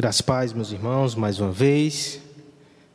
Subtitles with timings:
[0.00, 2.20] Graças paz, meus irmãos, mais uma vez.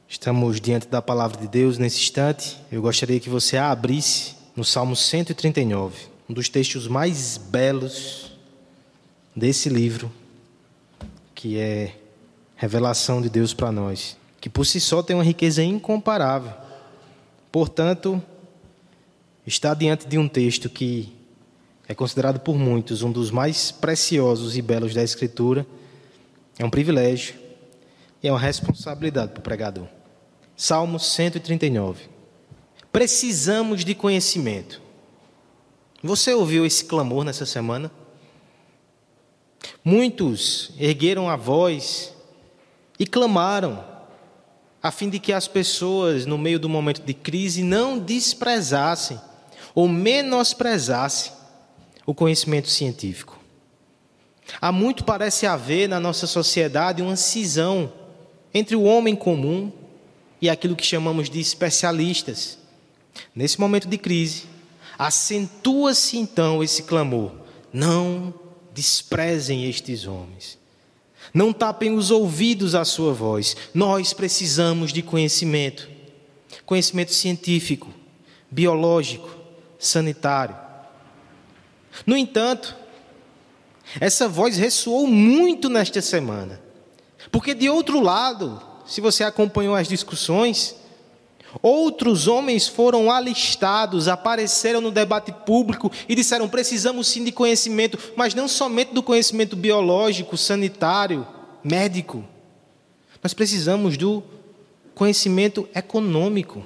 [0.09, 2.57] Estamos diante da palavra de Deus nesse instante.
[2.71, 8.31] Eu gostaria que você a abrisse no Salmo 139, um dos textos mais belos
[9.35, 10.11] desse livro,
[11.35, 11.95] que é
[12.55, 16.53] revelação de Deus para nós, que por si só tem uma riqueza incomparável.
[17.51, 18.19] Portanto,
[19.45, 21.13] está diante de um texto que
[21.87, 25.67] é considerado por muitos um dos mais preciosos e belos da Escritura.
[26.57, 27.35] É um privilégio
[28.23, 29.87] e é uma responsabilidade para o pregador.
[30.55, 32.09] Salmo 139.
[32.91, 34.81] Precisamos de conhecimento.
[36.01, 37.91] Você ouviu esse clamor nessa semana?
[39.83, 42.13] Muitos ergueram a voz
[42.97, 43.83] e clamaram,
[44.81, 49.19] a fim de que as pessoas, no meio do momento de crise, não desprezassem
[49.73, 51.33] ou menosprezassem
[52.05, 53.44] o conhecimento científico.
[54.61, 57.91] Há muito parece haver na nossa sociedade uma cisão
[58.53, 59.71] entre o homem comum
[60.41, 62.57] e aquilo que chamamos de especialistas.
[63.33, 64.43] Nesse momento de crise,
[64.97, 67.31] acentua-se então esse clamor:
[67.73, 68.33] não
[68.73, 70.57] desprezem estes homens.
[71.33, 73.57] Não tapem os ouvidos à sua voz.
[73.73, 75.89] Nós precisamos de conhecimento.
[76.65, 77.91] Conhecimento científico,
[78.49, 79.29] biológico,
[79.79, 80.55] sanitário.
[82.05, 82.75] No entanto,
[83.99, 86.61] essa voz ressoou muito nesta semana.
[87.31, 90.75] Porque, de outro lado, se você acompanhou as discussões,
[91.61, 98.33] outros homens foram alistados, apareceram no debate público e disseram: precisamos sim de conhecimento, mas
[98.33, 101.25] não somente do conhecimento biológico, sanitário,
[101.63, 102.23] médico.
[103.23, 104.23] Nós precisamos do
[104.93, 106.63] conhecimento econômico,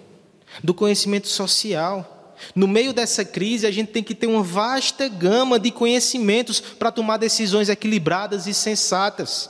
[0.64, 2.19] do conhecimento social.
[2.56, 6.92] No meio dessa crise, a gente tem que ter uma vasta gama de conhecimentos para
[6.92, 9.50] tomar decisões equilibradas e sensatas.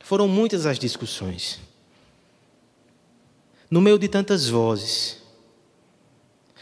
[0.00, 1.60] Foram muitas as discussões.
[3.70, 5.18] No meio de tantas vozes,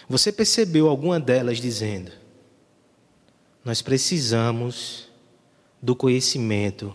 [0.09, 2.12] você percebeu alguma delas dizendo:
[3.64, 5.09] Nós precisamos
[5.81, 6.94] do conhecimento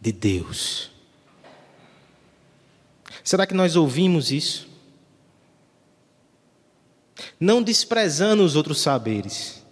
[0.00, 0.90] de Deus.
[3.24, 4.67] Será que nós ouvimos isso?
[7.38, 9.62] Não desprezando os outros saberes,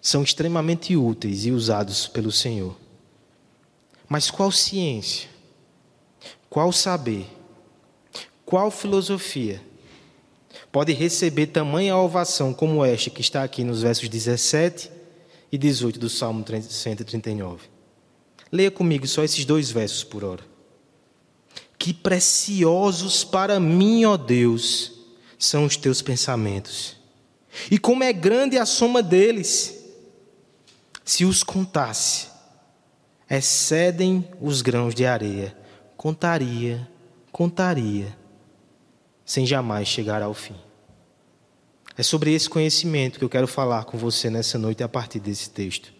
[0.00, 2.76] são extremamente úteis e usados pelo Senhor.
[4.08, 5.28] Mas qual ciência,
[6.48, 7.26] qual saber,
[8.44, 9.60] qual filosofia
[10.72, 14.90] pode receber tamanha ovação como esta que está aqui nos versos 17
[15.52, 17.68] e 18 do Salmo 139?
[18.50, 20.42] Leia comigo só esses dois versos por hora.
[21.78, 24.97] Que preciosos para mim, ó Deus,
[25.38, 26.96] são os teus pensamentos.
[27.70, 29.78] E como é grande a soma deles,
[31.04, 32.28] se os contasse,
[33.30, 35.56] excedem os grãos de areia.
[35.96, 36.88] Contaria,
[37.32, 38.16] contaria,
[39.24, 40.56] sem jamais chegar ao fim.
[41.96, 45.50] É sobre esse conhecimento que eu quero falar com você nessa noite a partir desse
[45.50, 45.92] texto.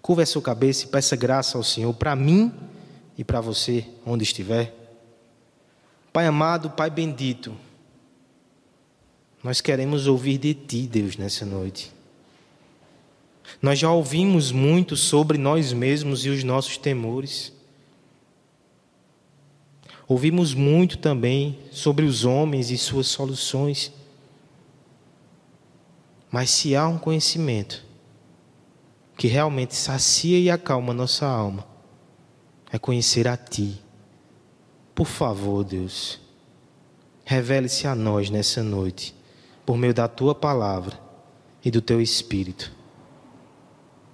[0.00, 2.54] Curva a sua cabeça e peça graça ao Senhor para mim
[3.18, 4.72] e para você, onde estiver.
[6.12, 7.56] Pai amado, Pai bendito,
[9.46, 11.92] nós queremos ouvir de Ti, Deus, nessa noite.
[13.62, 17.52] Nós já ouvimos muito sobre nós mesmos e os nossos temores.
[20.08, 23.92] Ouvimos muito também sobre os homens e suas soluções.
[26.28, 27.84] Mas se há um conhecimento
[29.16, 31.64] que realmente sacia e acalma nossa alma,
[32.72, 33.80] é conhecer a Ti.
[34.92, 36.18] Por favor, Deus,
[37.24, 39.14] revele-se a nós nessa noite
[39.66, 40.98] por meio da tua palavra
[41.64, 42.70] e do teu espírito.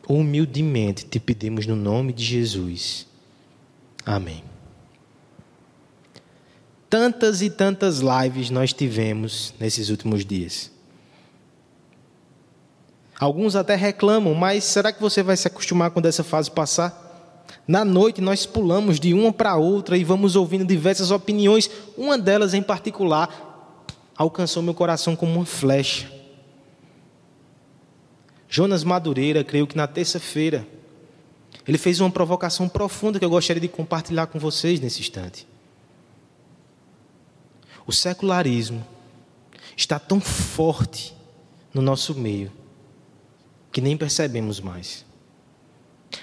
[0.08, 3.06] Humildemente te pedimos no nome de Jesus.
[4.04, 4.42] Amém.
[6.88, 10.70] Tantas e tantas lives nós tivemos nesses últimos dias.
[13.20, 17.00] Alguns até reclamam, mas será que você vai se acostumar quando essa fase passar?
[17.68, 22.54] Na noite nós pulamos de uma para outra e vamos ouvindo diversas opiniões, uma delas
[22.54, 23.51] em particular
[24.16, 26.10] alcançou meu coração como uma flecha.
[28.48, 30.66] Jonas Madureira, creio que na terça-feira,
[31.66, 35.46] ele fez uma provocação profunda que eu gostaria de compartilhar com vocês nesse instante.
[37.86, 38.86] O secularismo
[39.76, 41.14] está tão forte
[41.72, 42.52] no nosso meio
[43.72, 45.04] que nem percebemos mais.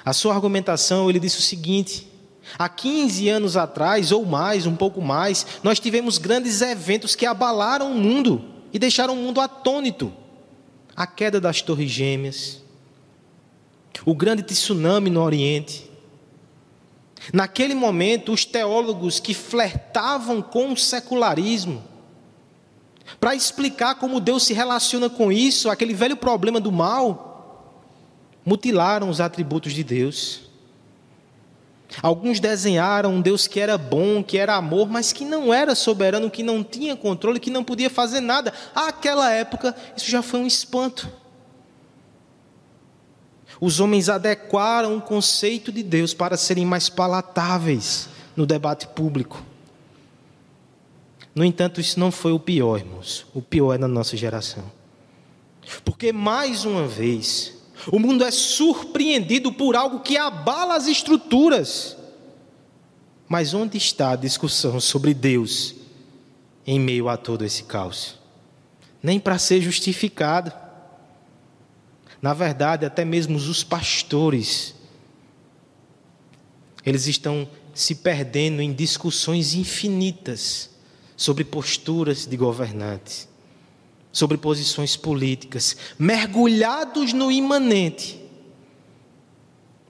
[0.06, 2.08] A sua argumentação, ele disse o seguinte:
[2.58, 7.92] Há 15 anos atrás, ou mais, um pouco mais, nós tivemos grandes eventos que abalaram
[7.92, 8.44] o mundo
[8.74, 10.12] e deixaram o mundo atônito.
[10.96, 12.62] A queda das Torres Gêmeas,
[14.06, 15.90] o grande tsunami no Oriente,
[17.34, 21.84] Naquele momento, os teólogos que flertavam com o secularismo,
[23.20, 27.94] para explicar como Deus se relaciona com isso, aquele velho problema do mal,
[28.46, 30.49] mutilaram os atributos de Deus.
[32.02, 36.32] Alguns desenharam um Deus que era bom, que era amor, mas que não era soberano,
[36.32, 38.54] que não tinha controle, que não podia fazer nada.
[38.74, 41.10] Àquela época, isso já foi um espanto.
[43.60, 49.44] Os homens adequaram o conceito de Deus para serem mais palatáveis no debate público.
[51.36, 53.26] No entanto, isso não foi o pior, irmãos.
[53.34, 54.64] O pior é na nossa geração.
[55.84, 61.96] Porque, mais uma vez, o mundo é surpreendido por algo que abala as estruturas.
[63.28, 65.76] Mas onde está a discussão sobre Deus
[66.66, 68.18] em meio a todo esse caos?
[69.02, 70.52] Nem para ser justificado.
[72.22, 74.76] Na verdade, até mesmo os pastores,
[76.86, 80.72] eles estão se perdendo em discussões infinitas
[81.16, 83.29] sobre posturas de governantes
[84.12, 88.20] sobre posições políticas, mergulhados no imanente.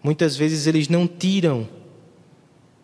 [0.04, 1.68] Muitas vezes eles não tiram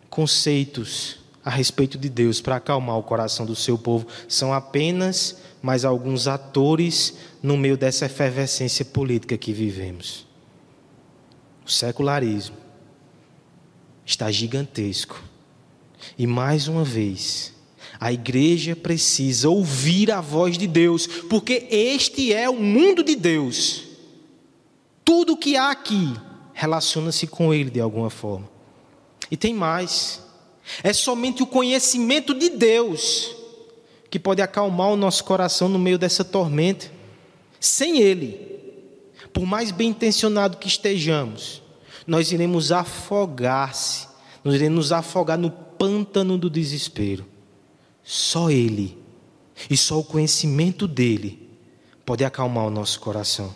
[0.08, 5.84] conceitos a respeito de Deus para acalmar o coração do seu povo, são apenas mais
[5.84, 10.26] alguns atores no meio dessa efervescência política que vivemos.
[11.64, 12.56] O secularismo
[14.04, 15.22] está gigantesco.
[16.16, 17.52] E mais uma vez,
[17.98, 23.82] a igreja precisa ouvir a voz de Deus, porque este é o mundo de Deus.
[25.04, 26.14] Tudo que há aqui
[26.52, 28.48] relaciona-se com Ele de alguma forma.
[29.30, 30.22] E tem mais:
[30.82, 33.34] é somente o conhecimento de Deus
[34.10, 36.90] que pode acalmar o nosso coração no meio dessa tormenta.
[37.60, 38.38] Sem Ele,
[39.32, 41.62] por mais bem intencionado que estejamos,
[42.06, 44.06] nós iremos afogar-se,
[44.44, 47.26] nós iremos afogar no pântano do desespero.
[48.08, 48.96] Só Ele
[49.68, 51.50] e só o conhecimento dele
[52.04, 53.52] pode acalmar o nosso coração.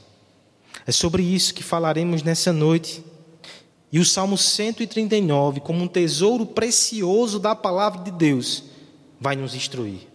[0.84, 3.04] É sobre isso que falaremos nessa noite.
[3.92, 8.64] E o Salmo 139, como um tesouro precioso da palavra de Deus,
[9.20, 10.08] vai nos instruir.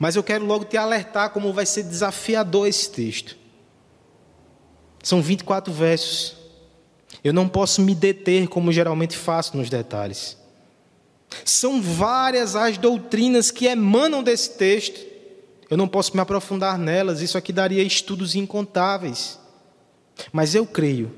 [0.00, 3.36] Mas eu quero logo te alertar como vai ser desafiador esse texto.
[5.00, 6.36] São 24 versos.
[7.22, 10.36] Eu não posso me deter como geralmente faço nos detalhes.
[11.44, 15.00] São várias as doutrinas que emanam desse texto.
[15.70, 19.38] Eu não posso me aprofundar nelas, isso aqui daria estudos incontáveis.
[20.32, 21.12] Mas eu creio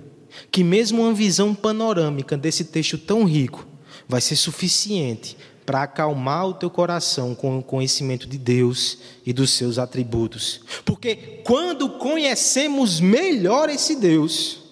[0.51, 3.67] que, mesmo uma visão panorâmica desse texto tão rico,
[4.09, 9.51] vai ser suficiente para acalmar o teu coração com o conhecimento de Deus e dos
[9.51, 10.63] seus atributos.
[10.85, 14.63] Porque quando conhecemos melhor esse Deus,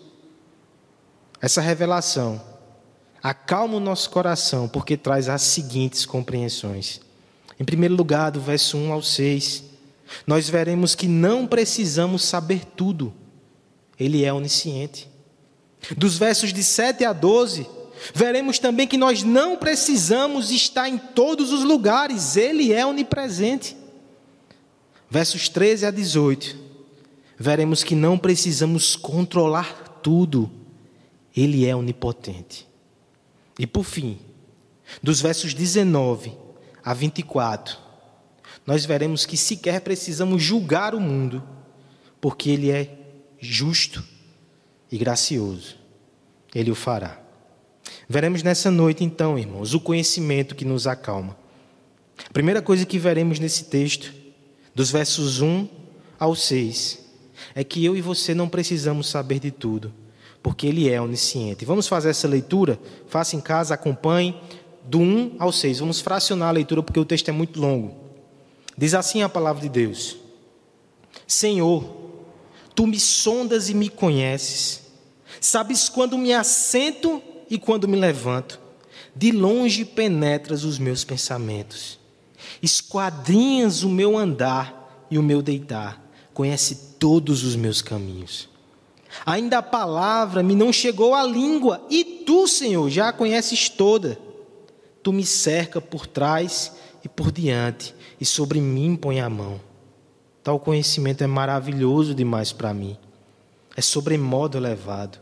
[1.40, 2.42] essa revelação
[3.22, 7.00] acalma o nosso coração, porque traz as seguintes compreensões.
[7.58, 9.64] Em primeiro lugar, do verso 1 ao 6,
[10.26, 13.12] nós veremos que não precisamos saber tudo,
[13.98, 15.08] Ele é onisciente.
[15.96, 17.66] Dos versos de 7 a 12,
[18.14, 23.76] veremos também que nós não precisamos estar em todos os lugares, Ele é onipresente.
[25.10, 26.56] Versos 13 a 18,
[27.38, 30.50] veremos que não precisamos controlar tudo,
[31.34, 32.67] Ele é onipotente.
[33.58, 34.18] E por fim,
[35.02, 36.32] dos versos 19
[36.84, 37.76] a 24,
[38.66, 41.42] nós veremos que sequer precisamos julgar o mundo,
[42.20, 42.96] porque ele é
[43.38, 44.04] justo
[44.90, 45.76] e gracioso.
[46.54, 47.20] Ele o fará.
[48.08, 51.36] Veremos nessa noite, então, irmãos, o conhecimento que nos acalma.
[52.28, 54.12] A primeira coisa que veremos nesse texto,
[54.74, 55.68] dos versos 1
[56.18, 57.04] ao 6,
[57.54, 59.92] é que eu e você não precisamos saber de tudo
[60.48, 61.66] porque Ele é onisciente.
[61.66, 62.80] Vamos fazer essa leitura?
[63.06, 64.34] Faça em casa, acompanhe,
[64.82, 65.80] do 1 ao 6.
[65.80, 67.94] Vamos fracionar a leitura, porque o texto é muito longo.
[68.74, 70.16] Diz assim a palavra de Deus:
[71.26, 71.84] Senhor,
[72.74, 74.84] tu me sondas e me conheces,
[75.38, 78.58] sabes quando me assento e quando me levanto,
[79.14, 81.98] de longe penetras os meus pensamentos,
[82.62, 86.02] esquadrinhas o meu andar e o meu deitar,
[86.32, 88.47] conhece todos os meus caminhos.
[89.26, 94.18] Ainda a palavra me não chegou à língua, e tu, Senhor, já a conheces toda.
[95.02, 96.72] Tu me cerca por trás
[97.04, 99.60] e por diante, e sobre mim põe a mão.
[100.42, 102.96] Tal conhecimento é maravilhoso demais para mim.
[103.76, 105.18] É sobremodo elevado.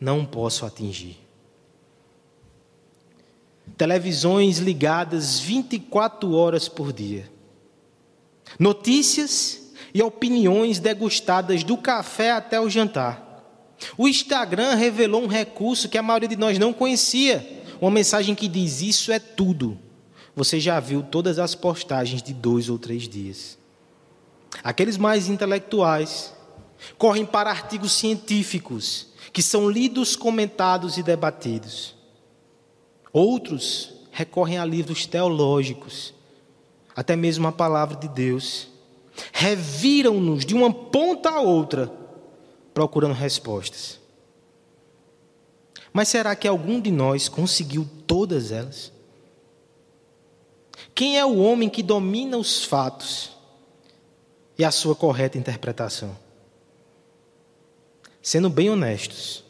[0.00, 1.18] Não posso atingir.
[3.76, 7.30] Televisões ligadas 24 horas por dia.
[8.58, 9.61] Notícias
[9.94, 13.30] e opiniões degustadas do café até o jantar.
[13.96, 18.48] O Instagram revelou um recurso que a maioria de nós não conhecia: uma mensagem que
[18.48, 19.78] diz isso é tudo,
[20.34, 23.58] você já viu todas as postagens de dois ou três dias.
[24.62, 26.32] Aqueles mais intelectuais
[26.98, 31.94] correm para artigos científicos que são lidos, comentados e debatidos.
[33.12, 36.12] Outros recorrem a livros teológicos,
[36.94, 38.68] até mesmo a palavra de Deus.
[39.32, 41.92] Reviram-nos de uma ponta a outra,
[42.72, 44.00] procurando respostas.
[45.92, 48.92] Mas será que algum de nós conseguiu todas elas?
[50.94, 53.32] Quem é o homem que domina os fatos
[54.58, 56.16] e a sua correta interpretação?
[58.22, 59.44] Sendo bem honestos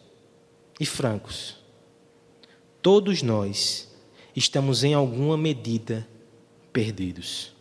[0.81, 1.57] e francos,
[2.81, 3.88] todos nós
[4.35, 6.09] estamos em alguma medida
[6.73, 7.51] perdidos.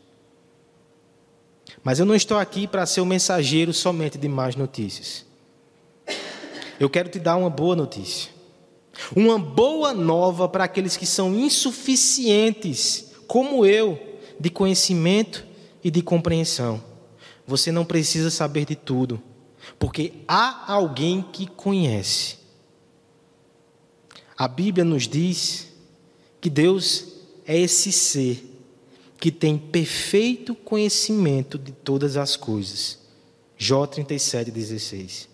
[1.84, 5.26] Mas eu não estou aqui para ser o mensageiro somente de más notícias.
[6.80, 8.32] Eu quero te dar uma boa notícia.
[9.16, 14.00] Uma boa nova para aqueles que são insuficientes, como eu,
[14.40, 15.46] de conhecimento
[15.84, 16.84] e de compreensão.
[17.48, 19.22] Você não precisa saber de tudo,
[19.80, 22.38] porque há alguém que conhece.
[24.38, 25.68] A Bíblia nos diz
[26.40, 27.06] que Deus
[27.46, 28.51] é esse ser
[29.22, 32.98] que tem perfeito conhecimento de todas as coisas.
[33.56, 35.28] Jó 37,16.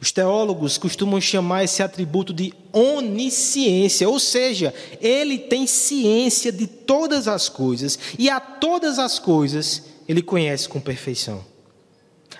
[0.00, 7.28] Os teólogos costumam chamar esse atributo de onisciência, ou seja, ele tem ciência de todas
[7.28, 11.44] as coisas e a todas as coisas ele conhece com perfeição.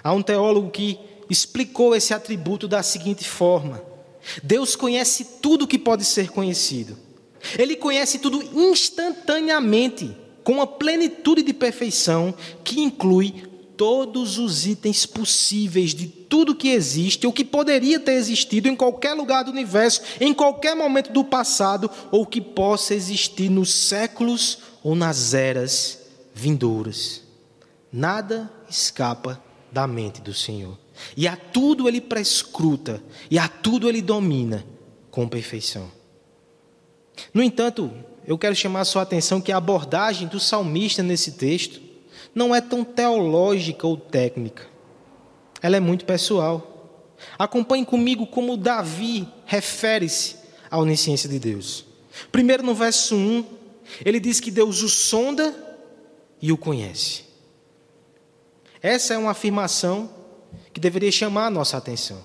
[0.02, 0.98] Há um teólogo que
[1.28, 3.82] explicou esse atributo da seguinte forma:
[4.42, 6.96] Deus conhece tudo que pode ser conhecido.
[7.58, 10.16] Ele conhece tudo instantaneamente,
[10.46, 13.34] com uma plenitude de perfeição que inclui
[13.76, 19.12] todos os itens possíveis de tudo que existe ou que poderia ter existido em qualquer
[19.14, 24.94] lugar do universo, em qualquer momento do passado ou que possa existir nos séculos ou
[24.94, 25.98] nas eras
[26.32, 27.24] vindouras.
[27.92, 30.78] Nada escapa da mente do Senhor.
[31.16, 34.64] E a tudo ele prescruta, e a tudo ele domina
[35.10, 35.90] com perfeição.
[37.34, 37.90] No entanto,
[38.26, 41.80] eu quero chamar a sua atenção que a abordagem do salmista nesse texto
[42.34, 44.66] não é tão teológica ou técnica.
[45.62, 47.14] Ela é muito pessoal.
[47.38, 50.36] Acompanhe comigo como Davi refere-se
[50.70, 51.86] à onisciência de Deus.
[52.32, 53.44] Primeiro, no verso 1,
[54.04, 55.54] ele diz que Deus o sonda
[56.42, 57.24] e o conhece.
[58.82, 60.10] Essa é uma afirmação
[60.72, 62.22] que deveria chamar a nossa atenção.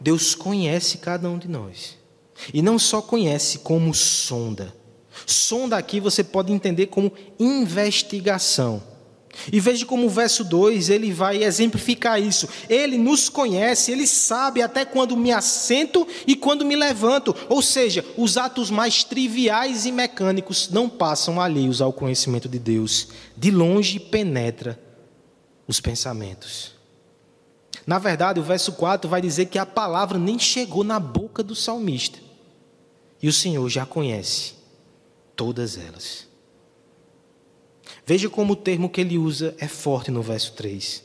[0.00, 1.98] Deus conhece cada um de nós.
[2.52, 4.74] E não só conhece, como sonda.
[5.26, 8.82] Sonda aqui você pode entender como investigação.
[9.52, 12.48] E veja como o verso 2 ele vai exemplificar isso.
[12.68, 17.34] Ele nos conhece, ele sabe até quando me assento e quando me levanto.
[17.48, 23.08] Ou seja, os atos mais triviais e mecânicos não passam alheios ao conhecimento de Deus.
[23.36, 24.78] De longe penetra
[25.66, 26.72] os pensamentos.
[27.86, 31.54] Na verdade, o verso 4 vai dizer que a palavra nem chegou na boca do
[31.54, 32.18] salmista.
[33.20, 34.53] E o Senhor já conhece
[35.36, 36.26] todas elas.
[38.06, 41.04] Veja como o termo que ele usa é forte no verso 3.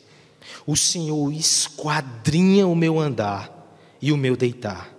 [0.66, 4.94] O Senhor esquadrinha o meu andar e o meu deitar.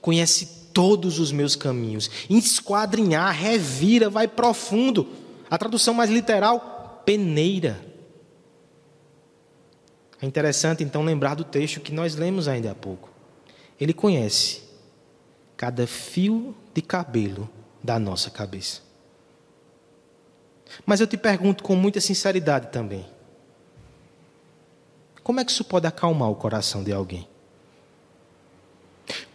[0.00, 2.10] Conhece todos os meus caminhos.
[2.28, 5.08] Esquadrinhar, revira, vai profundo.
[5.48, 7.84] A tradução mais literal, peneira.
[10.20, 13.10] É interessante então lembrar do texto que nós lemos ainda há pouco.
[13.80, 14.62] Ele conhece
[15.56, 17.48] cada fio de cabelo
[17.86, 18.80] da nossa cabeça.
[20.84, 23.06] Mas eu te pergunto com muita sinceridade também:
[25.22, 27.26] como é que isso pode acalmar o coração de alguém?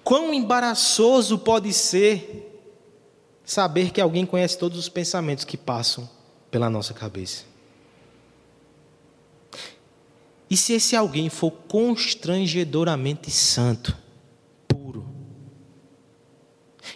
[0.03, 2.59] Quão embaraçoso pode ser
[3.45, 6.09] saber que alguém conhece todos os pensamentos que passam
[6.51, 7.45] pela nossa cabeça?
[10.49, 13.97] E se esse alguém for constrangedoramente santo?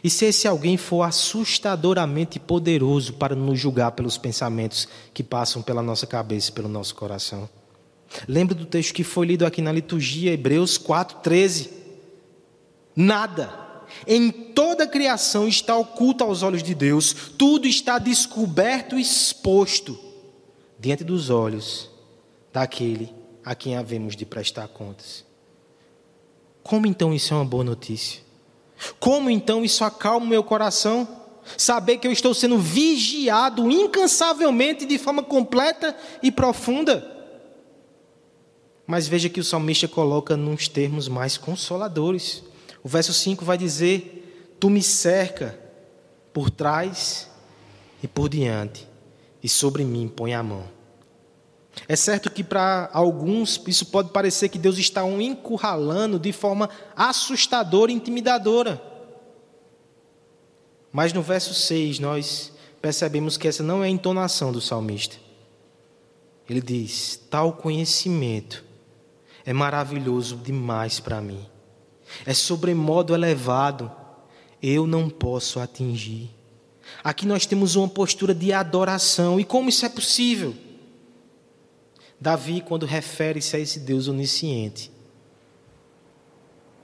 [0.06, 5.82] E se esse alguém for assustadoramente poderoso para nos julgar pelos pensamentos que passam pela
[5.82, 7.50] nossa cabeça e pelo nosso coração?
[8.28, 11.72] Lembra do texto que foi lido aqui na liturgia, Hebreus 4,13?
[12.96, 13.52] Nada
[14.06, 19.98] em toda a criação está oculto aos olhos de Deus, tudo está descoberto e exposto
[20.80, 21.90] diante dos olhos
[22.54, 23.12] daquele
[23.44, 25.26] a quem havemos de prestar contas.
[26.62, 28.25] Como então isso é uma boa notícia?
[29.00, 31.08] Como então isso acalma o meu coração?
[31.58, 37.12] Saber que eu estou sendo vigiado incansavelmente de forma completa e profunda.
[38.88, 42.44] Mas veja que o salmista coloca nos termos mais consoladores.
[42.84, 45.60] O verso 5 vai dizer: Tu me cerca
[46.34, 47.30] por trás
[48.04, 48.88] e por diante,
[49.42, 50.75] e sobre mim põe a mão.
[51.88, 56.70] É certo que para alguns isso pode parecer que Deus está um encurralando de forma
[56.96, 58.82] assustadora e intimidadora.
[60.92, 62.52] Mas no verso 6 nós
[62.82, 65.18] percebemos que essa não é a entonação do salmista.
[66.50, 68.64] Ele diz: Tal conhecimento
[69.46, 71.46] é maravilhoso demais para mim,
[72.26, 73.92] é sobremodo elevado,
[74.62, 76.32] eu não posso atingir.
[77.04, 80.56] Aqui nós temos uma postura de adoração, e como isso é possível?
[82.20, 84.92] Davi, quando refere-se a esse Deus onisciente,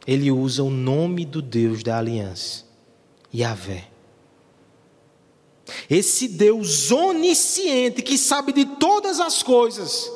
[0.06, 2.66] ele usa o nome do Deus da aliança,
[3.34, 3.88] Yahvé.
[5.90, 10.12] Esse Deus onisciente que sabe de todas as coisas,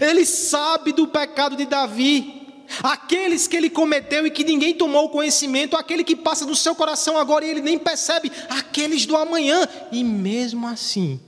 [0.00, 5.76] ele sabe do pecado de Davi, aqueles que ele cometeu e que ninguém tomou conhecimento,
[5.76, 10.02] aquele que passa no seu coração agora e ele nem percebe, aqueles do amanhã, e
[10.02, 11.20] mesmo assim,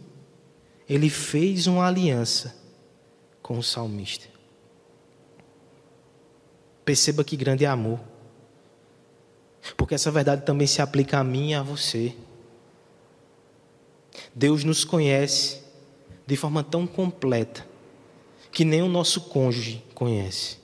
[0.88, 2.57] ele fez uma aliança
[3.48, 4.26] com o salmista.
[6.84, 7.98] Perceba que grande é amor.
[9.74, 12.14] Porque essa verdade também se aplica a mim e a você.
[14.34, 15.62] Deus nos conhece
[16.26, 17.66] de forma tão completa
[18.52, 20.58] que nem o nosso cônjuge conhece.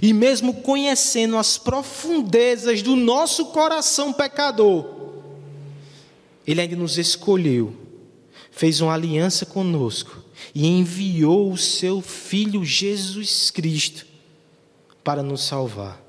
[0.00, 4.88] E mesmo conhecendo as profundezas do nosso coração pecador,
[6.46, 7.76] Ele ainda nos escolheu,
[8.50, 10.19] fez uma aliança conosco
[10.54, 14.06] e enviou o seu Filho Jesus Cristo
[15.02, 16.00] para nos salvar.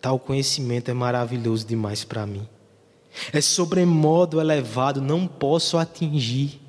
[0.00, 2.46] Tal conhecimento é maravilhoso demais para mim.
[3.32, 6.60] É sobremodo elevado, não posso atingir.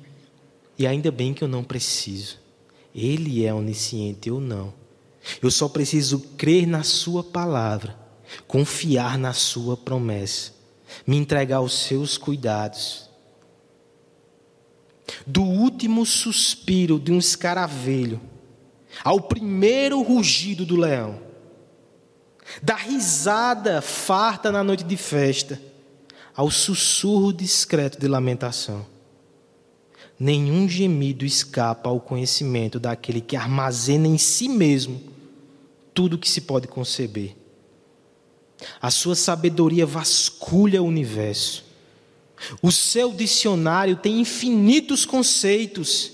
[0.78, 2.38] E ainda bem que eu não preciso.
[2.94, 4.72] Ele é onisciente, eu não.
[5.42, 7.98] Eu só preciso crer na Sua palavra,
[8.46, 10.52] confiar na Sua promessa,
[11.06, 13.07] me entregar aos seus cuidados
[15.26, 18.20] do último suspiro de um escaravelho
[19.04, 21.20] ao primeiro rugido do leão,
[22.62, 25.60] da risada farta na noite de festa
[26.34, 28.86] ao sussurro discreto de lamentação.
[30.18, 35.00] Nenhum gemido escapa ao conhecimento daquele que armazena em si mesmo
[35.94, 37.36] tudo o que se pode conceber.
[38.80, 41.67] A sua sabedoria vasculha o universo
[42.62, 46.12] o seu dicionário tem infinitos conceitos.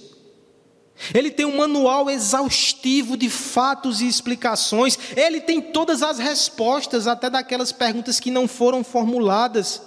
[1.12, 4.98] Ele tem um manual exaustivo de fatos e explicações.
[5.16, 9.82] Ele tem todas as respostas, até daquelas perguntas que não foram formuladas.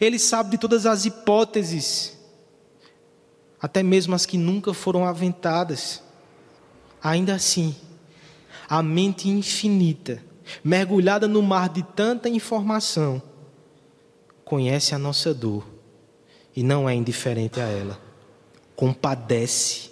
[0.00, 2.16] Ele sabe de todas as hipóteses,
[3.60, 6.02] até mesmo as que nunca foram aventadas.
[7.02, 7.74] Ainda assim,
[8.68, 10.22] a mente infinita,
[10.62, 13.20] mergulhada no mar de tanta informação,
[14.52, 15.66] conhece a nossa dor
[16.54, 17.98] e não é indiferente a ela.
[18.76, 19.90] Compadece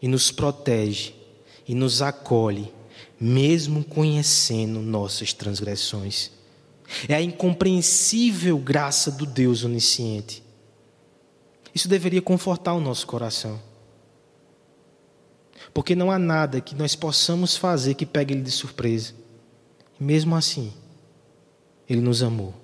[0.00, 1.12] e nos protege
[1.68, 2.72] e nos acolhe,
[3.20, 6.30] mesmo conhecendo nossas transgressões.
[7.06, 10.42] É a incompreensível graça do Deus onisciente.
[11.74, 13.60] Isso deveria confortar o nosso coração.
[15.74, 19.12] Porque não há nada que nós possamos fazer que pegue ele de surpresa.
[20.00, 20.72] Mesmo assim,
[21.86, 22.59] ele nos amou.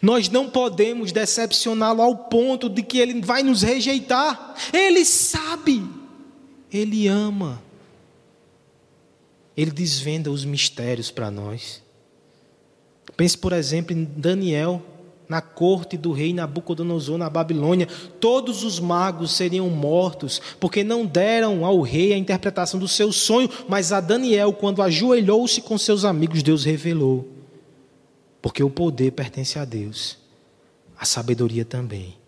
[0.00, 4.54] Nós não podemos decepcioná-lo ao ponto de que ele vai nos rejeitar.
[4.72, 5.84] Ele sabe,
[6.72, 7.62] ele ama.
[9.56, 11.82] Ele desvenda os mistérios para nós.
[13.16, 14.82] Pense, por exemplo, em Daniel,
[15.28, 17.88] na corte do rei Nabucodonosor na Babilônia.
[18.20, 23.48] Todos os magos seriam mortos, porque não deram ao rei a interpretação do seu sonho,
[23.68, 27.31] mas a Daniel, quando ajoelhou-se com seus amigos, Deus revelou.
[28.42, 30.18] Porque o poder pertence a Deus,
[30.98, 32.18] a sabedoria também.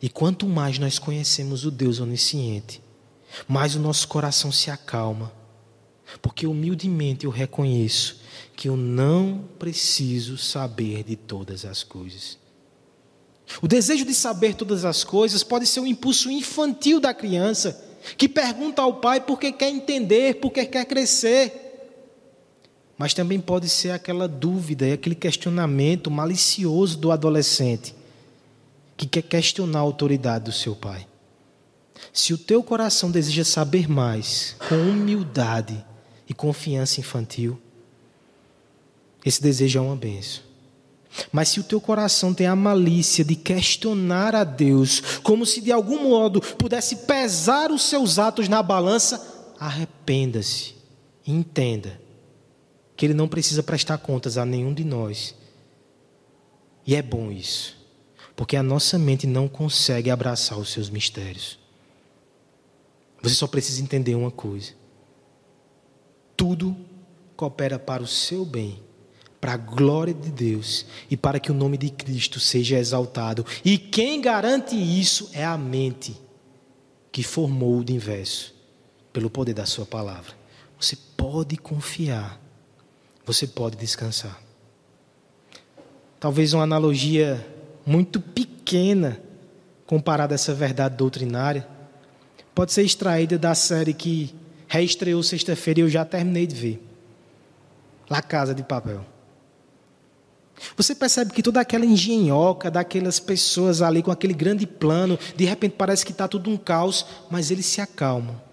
[0.00, 2.82] E quanto mais nós conhecemos o Deus onisciente,
[3.46, 5.30] mais o nosso coração se acalma.
[6.20, 8.20] Porque humildemente eu reconheço
[8.56, 12.38] que eu não preciso saber de todas as coisas.
[13.60, 17.84] O desejo de saber todas as coisas pode ser um impulso infantil da criança,
[18.16, 21.69] que pergunta ao pai porque quer entender, porque quer crescer.
[23.00, 27.94] Mas também pode ser aquela dúvida e aquele questionamento malicioso do adolescente
[28.94, 31.06] que quer questionar a autoridade do seu pai.
[32.12, 35.82] Se o teu coração deseja saber mais, com humildade
[36.28, 37.58] e confiança infantil,
[39.24, 40.42] esse desejo é uma benção.
[41.32, 45.72] Mas se o teu coração tem a malícia de questionar a Deus, como se de
[45.72, 50.74] algum modo pudesse pesar os seus atos na balança, arrependa-se
[51.26, 52.09] entenda
[53.00, 55.34] que Ele não precisa prestar contas a nenhum de nós
[56.86, 57.74] E é bom isso,
[58.36, 61.58] porque a nossa mente não consegue abraçar os seus mistérios.
[63.22, 64.72] Você só precisa entender uma coisa:
[66.36, 66.76] tudo
[67.34, 68.82] coopera para o seu bem,
[69.40, 73.46] para a glória de Deus e para que o nome de Cristo seja exaltado.
[73.64, 76.20] E quem garante isso é a mente
[77.10, 78.54] que formou o universo
[79.10, 80.34] pelo poder da Sua palavra.
[80.78, 82.38] Você pode confiar,
[83.32, 84.40] você pode descansar.
[86.18, 87.46] Talvez uma analogia
[87.86, 89.20] muito pequena
[89.86, 91.66] comparada a essa verdade doutrinária
[92.52, 94.34] pode ser extraída da série que
[94.66, 96.86] reestreou sexta-feira e eu já terminei de ver.
[98.08, 99.06] La Casa de Papel.
[100.76, 105.76] Você percebe que toda aquela engenhoca daquelas pessoas ali com aquele grande plano, de repente
[105.78, 108.49] parece que está tudo um caos, mas eles se acalmam.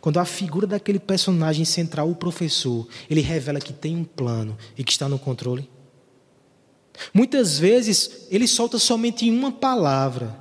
[0.00, 4.84] Quando a figura daquele personagem central, o professor, ele revela que tem um plano e
[4.84, 5.68] que está no controle.
[7.12, 10.36] Muitas vezes ele solta somente uma palavra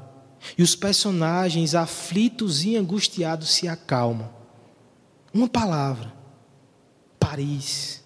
[0.57, 4.29] e os personagens aflitos e angustiados se acalmam.
[5.33, 6.13] Uma palavra.
[7.19, 8.03] Paris.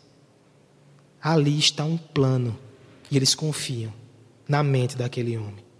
[1.21, 2.57] Ali está um plano
[3.09, 3.93] e eles confiam
[4.47, 5.70] na mente daquele homem.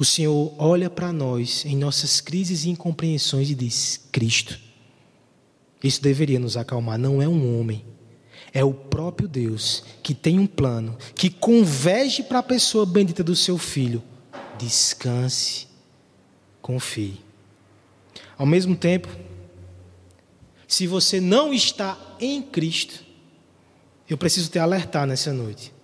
[0.00, 4.58] O Senhor olha para nós em nossas crises e incompreensões e diz: Cristo.
[5.84, 6.98] Isso deveria nos acalmar.
[6.98, 7.84] Não é um homem,
[8.50, 13.36] é o próprio Deus que tem um plano, que converge para a pessoa bendita do
[13.36, 14.02] seu filho.
[14.58, 15.66] Descanse,
[16.62, 17.20] confie.
[18.38, 19.08] Ao mesmo tempo,
[20.66, 23.04] se você não está em Cristo,
[24.08, 25.74] eu preciso te alertar nessa noite.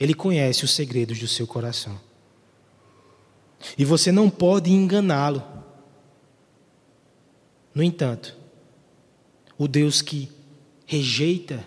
[0.00, 2.07] Ele conhece os segredos do seu coração.
[3.76, 5.42] E você não pode enganá-lo.
[7.74, 8.36] No entanto,
[9.56, 10.30] o Deus que
[10.86, 11.64] rejeita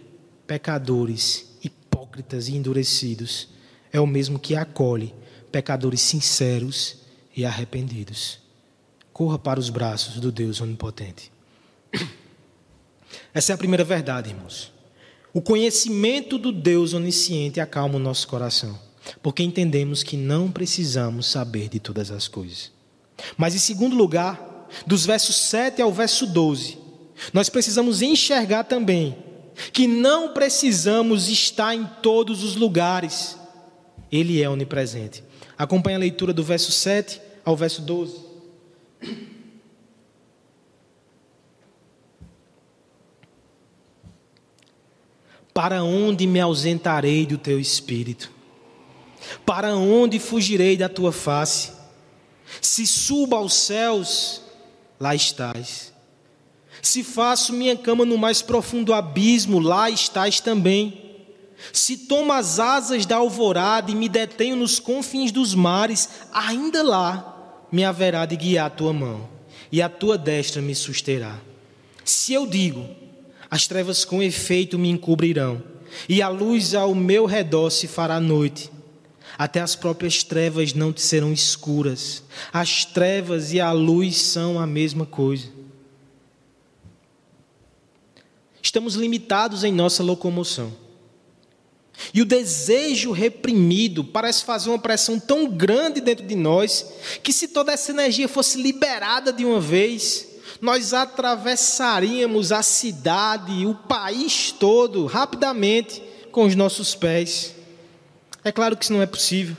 [0.48, 3.50] pecadores hipócritas e endurecidos
[3.92, 5.14] é o mesmo que acolhe
[5.52, 6.98] pecadores sinceros
[7.36, 8.40] e arrependidos.
[9.14, 11.32] Corra para os braços do Deus onipotente.
[13.34, 14.72] Essa é a primeira verdade, irmãos.
[15.34, 18.78] O conhecimento do Deus onisciente acalma o nosso coração,
[19.22, 22.72] porque entendemos que não precisamos saber de todas as coisas.
[23.38, 26.78] Mas, em segundo lugar, dos versos 7 ao verso 12,
[27.34, 29.16] nós precisamos enxergar também
[29.72, 33.38] que não precisamos estar em todos os lugares.
[34.12, 35.24] Ele é onipresente.
[35.58, 38.32] Acompanhe a leitura do verso 7 ao verso 12.
[45.54, 48.32] Para onde me ausentarei do teu espírito?
[49.46, 51.72] Para onde fugirei da tua face?
[52.60, 54.42] Se suba aos céus,
[55.00, 55.92] lá estás.
[56.82, 61.02] Se faço minha cama no mais profundo abismo, lá estás também.
[61.72, 67.68] Se tomo as asas da alvorada e me detenho nos confins dos mares, ainda lá
[67.72, 69.30] me haverá de guiar a tua mão,
[69.72, 71.40] e a tua destra me susterá.
[72.04, 72.90] Se eu digo,
[73.50, 75.62] as trevas com efeito me encobrirão,
[76.10, 78.72] e a luz ao meu redor se fará noite,
[79.42, 82.22] até as próprias trevas não te serão escuras.
[82.54, 85.48] As trevas e a luz são a mesma coisa.
[88.62, 90.72] Estamos limitados em nossa locomoção.
[92.14, 97.48] E o desejo reprimido parece fazer uma pressão tão grande dentro de nós que, se
[97.48, 100.28] toda essa energia fosse liberada de uma vez,
[100.62, 106.00] nós atravessaríamos a cidade, o país todo, rapidamente,
[106.32, 107.56] com os nossos pés.
[108.44, 109.56] É claro que isso não é possível.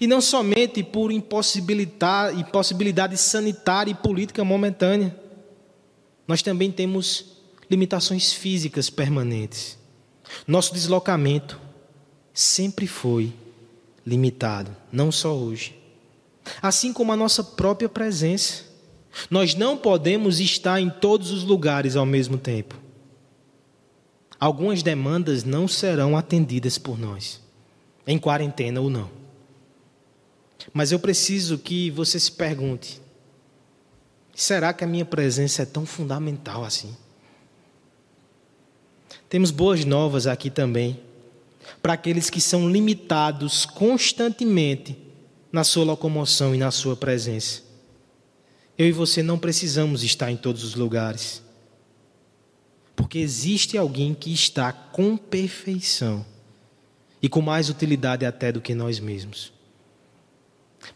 [0.00, 5.16] E não somente por impossibilidade, sanitária e política momentânea.
[6.26, 7.36] Nós também temos
[7.70, 9.78] limitações físicas permanentes.
[10.46, 11.60] Nosso deslocamento
[12.32, 13.32] sempre foi
[14.06, 15.76] limitado, não só hoje.
[16.62, 18.70] Assim como a nossa própria presença.
[19.28, 22.78] Nós não podemos estar em todos os lugares ao mesmo tempo.
[24.38, 27.40] Algumas demandas não serão atendidas por nós,
[28.10, 29.08] em quarentena ou não.
[30.72, 33.00] Mas eu preciso que você se pergunte:
[34.34, 36.94] será que a minha presença é tão fundamental assim?
[39.28, 41.00] Temos boas novas aqui também,
[41.80, 44.98] para aqueles que são limitados constantemente
[45.52, 47.62] na sua locomoção e na sua presença.
[48.76, 51.42] Eu e você não precisamos estar em todos os lugares,
[52.96, 56.24] porque existe alguém que está com perfeição
[57.22, 59.52] e com mais utilidade até do que nós mesmos.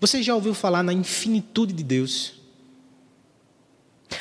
[0.01, 2.35] Você já ouviu falar na infinitude de Deus?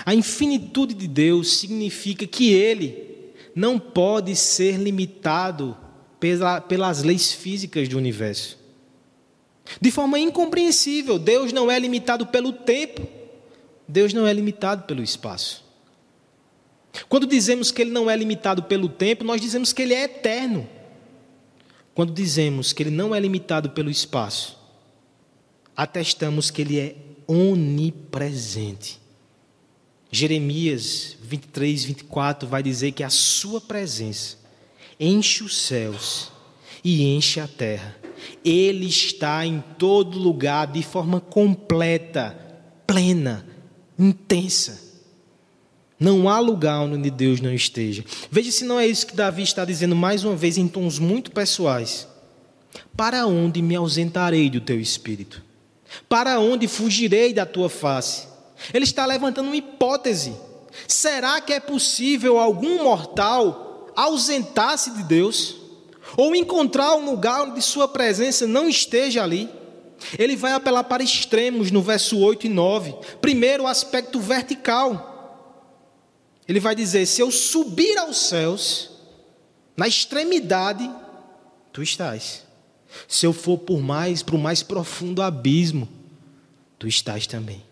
[0.05, 5.77] A infinitude de Deus significa que Ele não pode ser limitado
[6.19, 8.57] pela, pelas leis físicas do universo.
[9.79, 13.07] De forma incompreensível, Deus não é limitado pelo tempo,
[13.87, 15.63] Deus não é limitado pelo espaço.
[17.07, 20.67] Quando dizemos que Ele não é limitado pelo tempo, nós dizemos que Ele é eterno.
[21.93, 24.57] Quando dizemos que Ele não é limitado pelo espaço,
[25.75, 26.95] atestamos que Ele é
[27.27, 28.99] onipresente.
[30.11, 34.37] Jeremias 23, 24 vai dizer que a Sua presença
[34.99, 36.31] enche os céus
[36.83, 37.95] e enche a terra.
[38.43, 42.37] Ele está em todo lugar de forma completa,
[42.85, 43.45] plena,
[43.97, 44.82] intensa.
[46.03, 48.03] Não há lugar onde Deus não esteja.
[48.29, 51.31] Veja se não é isso que Davi está dizendo mais uma vez em tons muito
[51.31, 52.05] pessoais.
[52.97, 55.41] Para onde me ausentarei do teu espírito?
[56.09, 58.27] Para onde fugirei da tua face?
[58.73, 60.33] Ele está levantando uma hipótese.
[60.89, 65.55] Será que é possível algum mortal ausentar-se de Deus?
[66.17, 69.49] Ou encontrar um lugar onde sua presença não esteja ali?
[70.19, 72.93] Ele vai apelar para extremos no verso 8 e 9.
[73.21, 75.12] Primeiro, o aspecto vertical.
[76.47, 78.91] Ele vai dizer: Se eu subir aos céus,
[79.75, 80.89] na extremidade,
[81.71, 82.43] tu estás.
[83.07, 85.89] Se eu for por mais, para o mais profundo abismo,
[86.77, 87.63] tu estás também.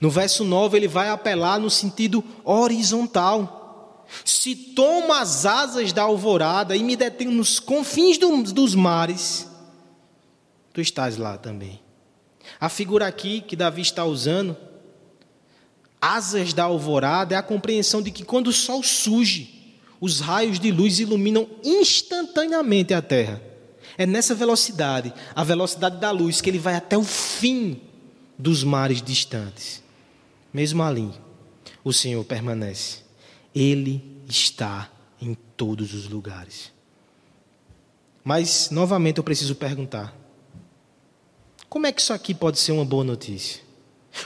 [0.00, 4.06] No verso 9, ele vai apelar no sentido horizontal.
[4.24, 9.48] Se tomo as asas da alvorada e me detenho nos confins do, dos mares,
[10.72, 11.80] tu estás lá também.
[12.60, 14.56] A figura aqui que Davi está usando
[16.06, 20.70] asas da alvorada é a compreensão de que quando o sol surge, os raios de
[20.70, 23.42] luz iluminam instantaneamente a terra.
[23.98, 27.80] É nessa velocidade, a velocidade da luz, que ele vai até o fim
[28.38, 29.82] dos mares distantes.
[30.52, 31.10] Mesmo ali,
[31.82, 32.98] o Senhor permanece.
[33.52, 34.88] Ele está
[35.20, 36.70] em todos os lugares.
[38.22, 40.14] Mas, novamente, eu preciso perguntar:
[41.68, 43.65] como é que isso aqui pode ser uma boa notícia?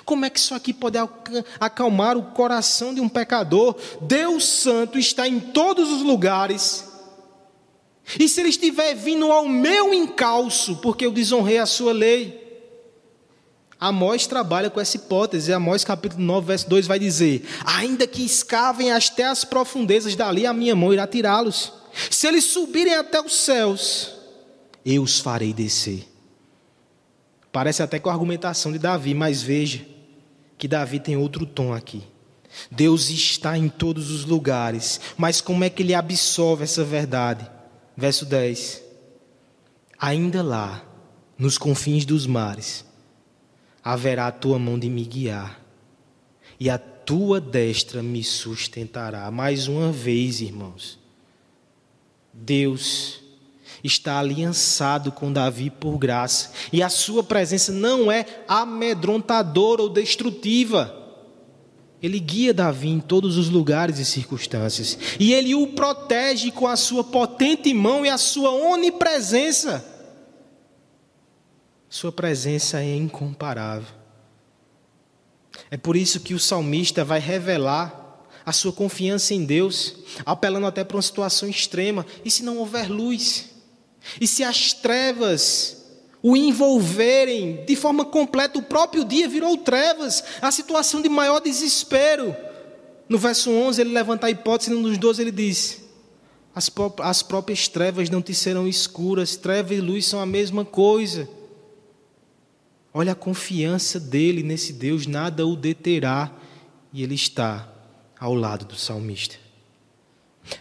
[0.04, 0.98] Como é que isso aqui pode
[1.58, 3.76] acalmar o coração de um pecador?
[4.00, 6.88] Deus Santo está em todos os lugares.
[8.18, 12.40] E se ele estiver vindo ao meu encalço, porque eu desonrei a sua lei?
[13.78, 15.52] Amós trabalha com essa hipótese.
[15.52, 20.52] Amós capítulo 9, verso 2 vai dizer: Ainda que escavem até as profundezas dali, a
[20.52, 21.72] minha mão irá tirá-los.
[22.10, 24.12] Se eles subirem até os céus,
[24.84, 26.09] eu os farei descer.
[27.52, 29.84] Parece até com a argumentação de Davi, mas veja
[30.56, 32.02] que Davi tem outro tom aqui.
[32.70, 37.48] Deus está em todos os lugares, mas como é que ele absolve essa verdade?
[37.96, 38.82] Verso 10:
[39.98, 40.84] Ainda lá,
[41.38, 42.84] nos confins dos mares,
[43.82, 45.60] haverá a tua mão de me guiar,
[46.58, 49.30] e a tua destra me sustentará.
[49.30, 50.98] Mais uma vez, irmãos,
[52.32, 53.20] Deus
[53.82, 60.96] está aliançado com Davi por graça, e a sua presença não é amedrontadora ou destrutiva.
[62.02, 66.76] Ele guia Davi em todos os lugares e circunstâncias, e ele o protege com a
[66.76, 69.84] sua potente mão e a sua onipresença.
[71.88, 74.00] Sua presença é incomparável.
[75.70, 78.00] É por isso que o salmista vai revelar
[78.46, 82.06] a sua confiança em Deus, apelando até para uma situação extrema.
[82.24, 83.49] E se não houver luz?
[84.20, 85.76] E se as trevas
[86.22, 92.36] o envolverem de forma completa, o próprio dia virou trevas, a situação de maior desespero.
[93.08, 95.82] No verso 11, ele levanta a hipótese, no 12 ele diz:
[96.54, 101.28] as, as próprias trevas não te serão escuras, treva e luz são a mesma coisa.
[102.92, 106.30] Olha a confiança dele nesse Deus, nada o deterá,
[106.92, 107.72] e ele está
[108.18, 109.36] ao lado do salmista.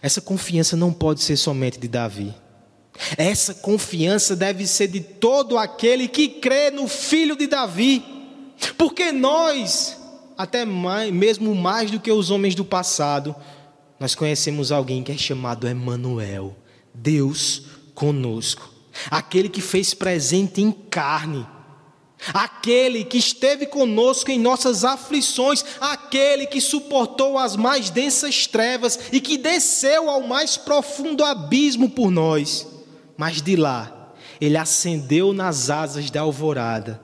[0.00, 2.32] Essa confiança não pode ser somente de Davi.
[3.16, 8.04] Essa confiança deve ser de todo aquele que crê no filho de Davi,
[8.76, 9.96] porque nós,
[10.36, 13.34] até mais, mesmo mais do que os homens do passado,
[13.98, 16.54] nós conhecemos alguém que é chamado Emanuel,
[16.92, 17.62] Deus
[17.94, 18.68] conosco,
[19.10, 21.46] aquele que fez presente em carne,
[22.34, 29.22] aquele que esteve conosco em nossas aflições, aquele que suportou as mais densas trevas e
[29.22, 32.69] que desceu ao mais profundo abismo por nós
[33.20, 36.98] mas de lá ele ascendeu nas asas da alvorada,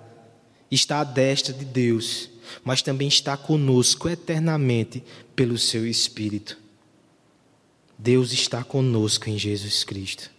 [0.70, 2.31] está à destra de Deus,
[2.64, 6.57] mas também está conosco eternamente pelo seu Espírito.
[7.98, 10.31] Deus está conosco em Jesus Cristo.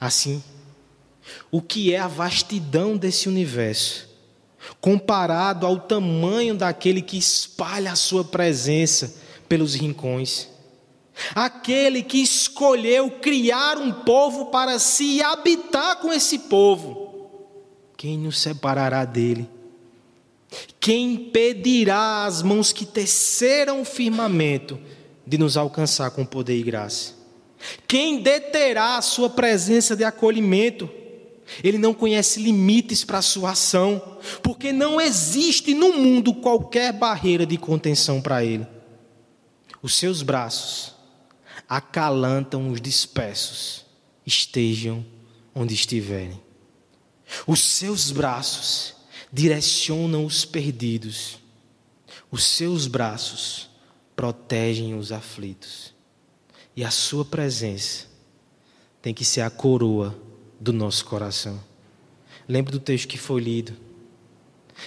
[0.00, 0.44] Assim,
[1.50, 4.08] o que é a vastidão desse universo,
[4.80, 9.16] comparado ao tamanho daquele que espalha a sua presença
[9.48, 10.46] pelos rincões?
[11.34, 17.08] Aquele que escolheu criar um povo para si habitar com esse povo,
[17.96, 19.48] quem nos separará dele?
[20.80, 24.78] Quem impedirá as mãos que teceram o firmamento
[25.26, 27.14] de nos alcançar com poder e graça?
[27.86, 30.88] Quem deterá a sua presença de acolhimento?
[31.62, 37.44] Ele não conhece limites para a sua ação, porque não existe no mundo qualquer barreira
[37.44, 38.66] de contenção para ele.
[39.82, 40.97] Os seus braços
[41.68, 43.84] acalantam os dispersos,
[44.24, 45.04] estejam
[45.54, 46.40] onde estiverem.
[47.46, 48.94] Os seus braços
[49.32, 51.38] direcionam os perdidos.
[52.30, 53.68] Os seus braços
[54.16, 55.92] protegem os aflitos.
[56.74, 58.06] E a sua presença
[59.02, 60.16] tem que ser a coroa
[60.60, 61.62] do nosso coração.
[62.48, 63.74] Lembre do texto que foi lido.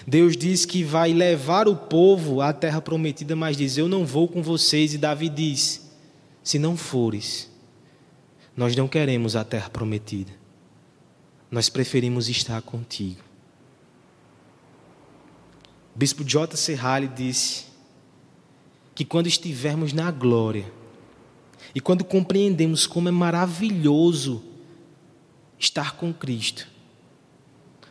[0.08, 4.28] Deus diz que vai levar o povo à terra prometida, mas diz: Eu não vou
[4.28, 4.94] com vocês.
[4.94, 5.81] E Davi diz:
[6.43, 7.49] Se não fores,
[8.56, 10.32] nós não queremos a terra prometida.
[11.49, 13.21] Nós preferimos estar contigo.
[15.95, 16.56] O bispo J.
[16.56, 17.65] Serralli disse
[18.95, 20.71] que quando estivermos na glória
[21.75, 24.43] e quando compreendemos como é maravilhoso
[25.60, 26.67] estar com Cristo,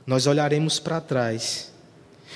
[0.07, 1.73] nós olharemos para trás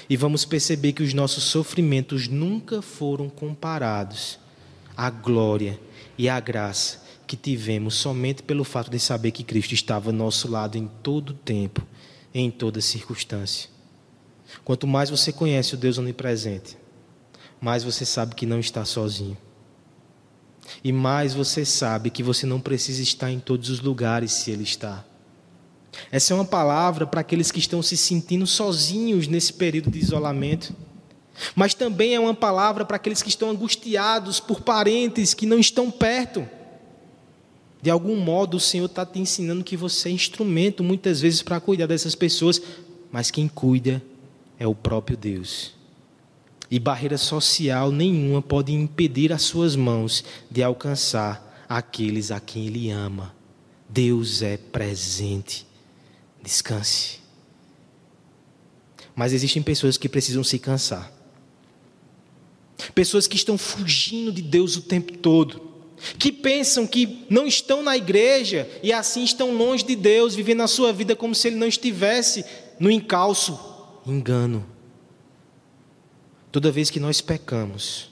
[0.09, 4.39] e vamos perceber que os nossos sofrimentos nunca foram comparados
[4.97, 5.81] à glória
[6.17, 10.49] e à graça que tivemos somente pelo fato de saber que Cristo estava ao nosso
[10.49, 11.87] lado em todo o tempo,
[12.33, 13.71] em toda circunstância.
[14.65, 16.77] Quanto mais você conhece o Deus onipresente,
[17.61, 19.37] mais você sabe que não está sozinho.
[20.83, 24.63] E mais você sabe que você não precisa estar em todos os lugares se Ele
[24.63, 25.05] está.
[26.11, 30.75] Essa é uma palavra para aqueles que estão se sentindo sozinhos nesse período de isolamento.
[31.55, 35.91] Mas também é uma palavra para aqueles que estão angustiados por parentes que não estão
[35.91, 36.49] perto.
[37.83, 41.61] De algum modo, o Senhor está te ensinando que você é instrumento, muitas vezes, para
[41.61, 42.63] cuidar dessas pessoas,
[43.13, 44.03] mas quem cuida
[44.59, 45.75] é o próprio Deus.
[46.71, 52.91] E barreira social nenhuma pode impedir as suas mãos de alcançar aqueles a quem Ele
[52.91, 53.35] ama.
[53.89, 55.67] Deus é presente.
[56.43, 57.21] Descanse.
[59.15, 61.13] Mas existem pessoas que precisam se cansar.
[62.95, 65.61] Pessoas que estão fugindo de Deus o tempo todo.
[66.19, 70.67] Que pensam que não estão na igreja e assim estão longe de Deus, vivendo a
[70.67, 72.45] sua vida como se Ele não estivesse
[72.79, 73.59] no encalço
[74.07, 74.67] engano.
[76.53, 78.11] Toda vez que nós pecamos,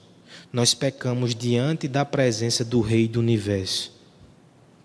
[0.52, 3.92] nós pecamos diante da presença do Rei do universo.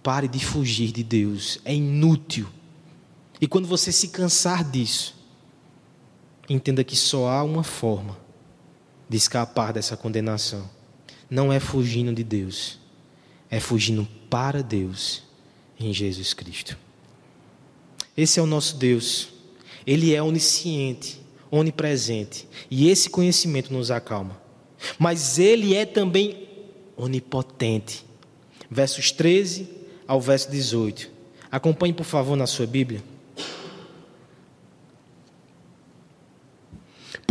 [0.04, 2.48] Pare de fugir de Deus, é inútil.
[3.40, 5.16] E quando você se cansar disso,
[6.50, 8.27] entenda que só há uma forma
[9.10, 10.70] de escapar dessa condenação.
[11.30, 12.80] Não é fugindo de Deus,
[13.50, 15.24] é fugindo para Deus
[15.80, 16.78] em Jesus Cristo.
[18.16, 19.30] Esse é o nosso Deus.
[19.86, 24.42] Ele é onisciente, onipresente, e esse conhecimento nos acalma.
[24.98, 26.48] Mas ele é também
[26.96, 28.06] onipotente.
[28.70, 29.70] Versos 13
[30.08, 31.10] ao verso 18.
[31.52, 33.02] Acompanhe, por favor, na sua Bíblia.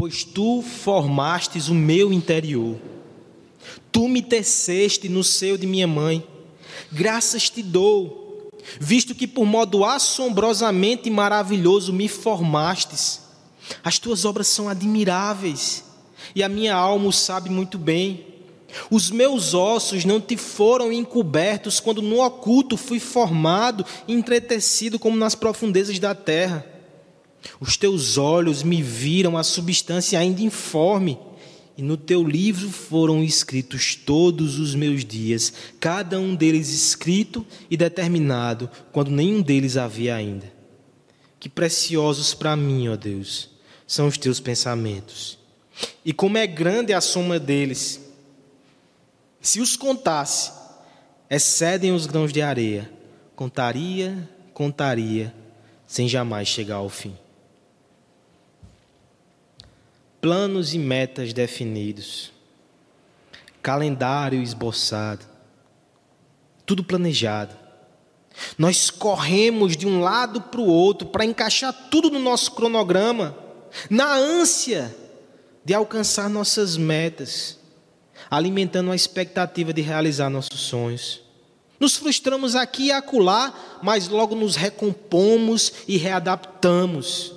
[0.07, 2.77] Pois tu formastes o meu interior,
[3.91, 6.25] tu me teceste no seio de minha mãe,
[6.93, 13.21] graças te dou visto que por modo assombrosamente maravilhoso me formastes.
[13.83, 15.83] As tuas obras são admiráveis,
[16.37, 18.27] e a minha alma o sabe muito bem.
[18.89, 25.17] Os meus ossos não te foram encobertos quando no oculto fui formado e entretecido como
[25.17, 26.76] nas profundezas da terra.
[27.61, 31.19] Os teus olhos me viram a substância ainda informe
[31.77, 37.77] e no teu livro foram escritos todos os meus dias, cada um deles escrito e
[37.77, 40.51] determinado, quando nenhum deles havia ainda.
[41.39, 43.51] Que preciosos para mim, ó Deus,
[43.87, 45.39] são os teus pensamentos.
[46.03, 48.01] E como é grande a soma deles.
[49.39, 50.51] Se os contasse,
[51.29, 52.91] excedem os grãos de areia.
[53.37, 55.35] Contaria, contaria,
[55.87, 57.15] sem jamais chegar ao fim
[60.21, 62.33] planos e metas definidos,
[63.63, 65.25] calendário esboçado,
[66.65, 67.55] tudo planejado.
[68.59, 73.37] Nós corremos de um lado para o outro para encaixar tudo no nosso cronograma,
[73.89, 74.95] na ânsia
[75.65, 77.59] de alcançar nossas metas,
[78.31, 81.23] alimentando a expectativa de realizar nossos sonhos.
[81.79, 83.53] Nos frustramos aqui e acolá,
[83.83, 87.36] mas logo nos recompomos e readaptamos.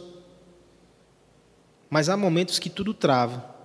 [1.89, 3.55] Mas há momentos que tudo trava.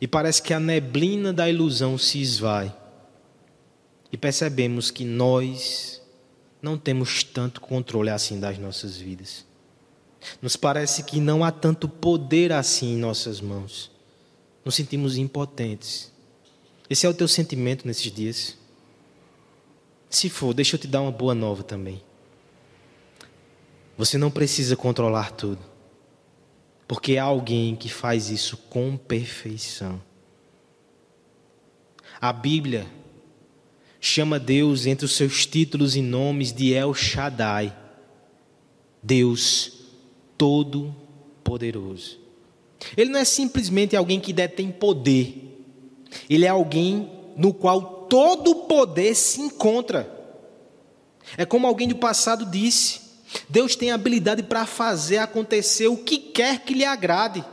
[0.00, 2.74] E parece que a neblina da ilusão se esvai.
[4.12, 6.00] E percebemos que nós
[6.62, 9.44] não temos tanto controle assim das nossas vidas.
[10.40, 13.90] Nos parece que não há tanto poder assim em nossas mãos.
[14.64, 16.12] Nos sentimos impotentes.
[16.88, 18.56] Esse é o teu sentimento nesses dias?
[20.08, 22.02] Se for, deixa eu te dar uma boa nova também.
[23.96, 25.60] Você não precisa controlar tudo,
[26.90, 30.02] porque há alguém que faz isso com perfeição.
[32.20, 32.84] A Bíblia
[34.00, 37.72] chama Deus entre os seus títulos e nomes de El Shaddai,
[39.00, 39.84] Deus
[40.36, 42.18] Todo-Poderoso.
[42.96, 45.62] Ele não é simplesmente alguém que detém poder,
[46.28, 50.12] ele é alguém no qual todo o poder se encontra.
[51.36, 53.09] É como alguém do passado disse:
[53.48, 57.44] Deus tem habilidade para fazer acontecer o que quer que lhe agrade.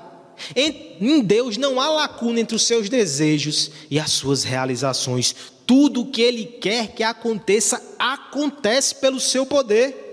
[0.56, 5.36] Em Deus não há lacuna entre os seus desejos e as suas realizações.
[5.66, 10.06] Tudo o que Ele quer que aconteça, acontece pelo seu poder.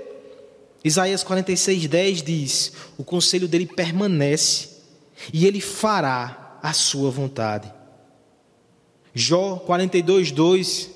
[0.83, 4.69] Isaías 46,10 diz: O conselho dele permanece
[5.33, 7.73] e ele fará a sua vontade.
[9.15, 10.89] Jó 42,2,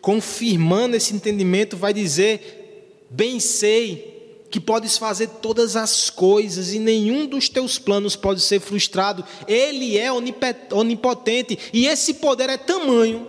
[0.00, 4.15] confirmando esse entendimento, vai dizer: Bem sei
[4.56, 9.22] que podes fazer todas as coisas e nenhum dos teus planos pode ser frustrado.
[9.46, 13.28] Ele é onipotente e esse poder é tamanho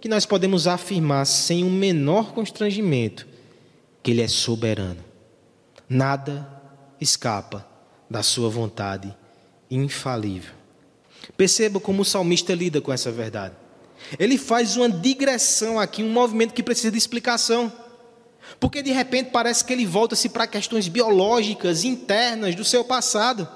[0.00, 3.26] que nós podemos afirmar sem o menor constrangimento
[4.04, 5.04] que ele é soberano.
[5.88, 6.48] Nada
[7.00, 7.66] escapa
[8.08, 9.12] da sua vontade
[9.68, 10.54] infalível.
[11.36, 13.56] Perceba como o salmista lida com essa verdade.
[14.16, 17.72] Ele faz uma digressão aqui, um movimento que precisa de explicação.
[18.58, 23.48] Porque de repente parece que ele volta-se para questões biológicas, internas do seu passado.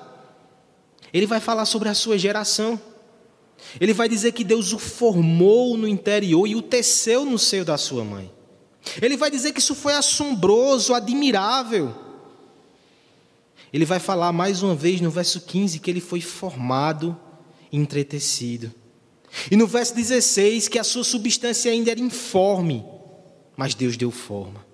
[1.12, 2.80] Ele vai falar sobre a sua geração.
[3.80, 7.78] Ele vai dizer que Deus o formou no interior e o teceu no seio da
[7.78, 8.30] sua mãe.
[9.00, 11.94] Ele vai dizer que isso foi assombroso, admirável.
[13.72, 17.18] Ele vai falar mais uma vez no verso 15 que ele foi formado
[17.70, 18.72] e entretecido.
[19.50, 22.84] E no verso 16 que a sua substância ainda era informe,
[23.56, 24.64] mas Deus deu forma.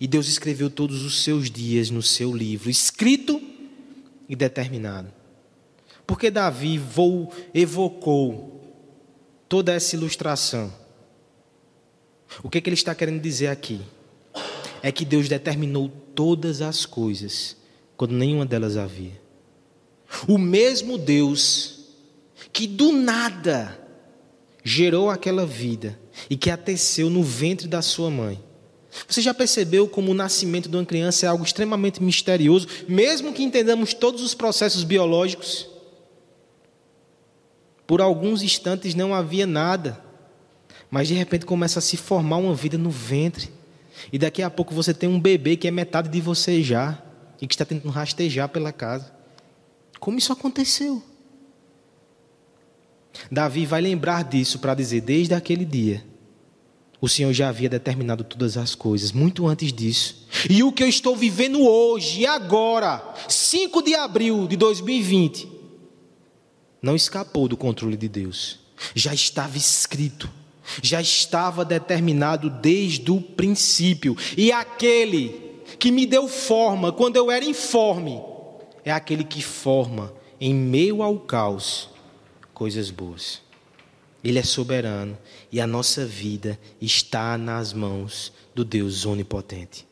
[0.00, 3.40] E Deus escreveu todos os seus dias no seu livro, escrito
[4.28, 5.12] e determinado.
[6.06, 6.80] Porque Davi
[7.54, 8.60] evocou
[9.48, 10.72] toda essa ilustração.
[12.42, 13.80] O que, é que ele está querendo dizer aqui?
[14.82, 17.56] É que Deus determinou todas as coisas
[17.96, 19.20] quando nenhuma delas havia.
[20.26, 21.78] O mesmo Deus
[22.52, 23.78] que do nada
[24.64, 28.42] gerou aquela vida e que a teceu no ventre da sua mãe.
[29.06, 33.42] Você já percebeu como o nascimento de uma criança é algo extremamente misterioso, mesmo que
[33.42, 35.68] entendamos todos os processos biológicos?
[37.86, 40.02] Por alguns instantes não havia nada,
[40.90, 43.50] mas de repente começa a se formar uma vida no ventre.
[44.12, 47.02] E daqui a pouco você tem um bebê que é metade de você já
[47.40, 49.12] e que está tentando rastejar pela casa.
[49.98, 51.02] Como isso aconteceu?
[53.30, 56.04] Davi vai lembrar disso para dizer: desde aquele dia,
[57.00, 60.26] o Senhor já havia determinado todas as coisas, muito antes disso.
[60.50, 65.48] E o que eu estou vivendo hoje, agora, 5 de abril de 2020,
[66.82, 68.58] não escapou do controle de Deus.
[68.94, 70.28] Já estava escrito,
[70.82, 74.16] já estava determinado desde o princípio.
[74.36, 78.20] E aquele que me deu forma quando eu era informe,
[78.84, 81.88] é aquele que forma em meio ao caos
[82.52, 83.40] coisas boas.
[84.22, 85.16] Ele é soberano
[85.50, 89.86] e a nossa vida está nas mãos do Deus onipotente.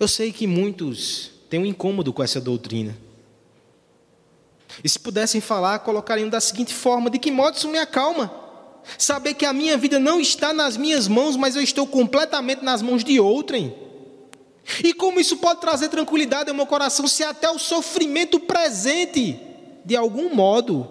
[0.00, 2.96] Eu sei que muitos têm um incômodo com essa doutrina.
[4.82, 8.32] E se pudessem falar, colocariam da seguinte forma: de que modo isso me acalma?
[8.98, 12.82] Saber que a minha vida não está nas minhas mãos, mas eu estou completamente nas
[12.82, 13.74] mãos de outrem.
[14.82, 19.38] E como isso pode trazer tranquilidade ao meu coração se até o sofrimento presente,
[19.84, 20.88] de algum modo,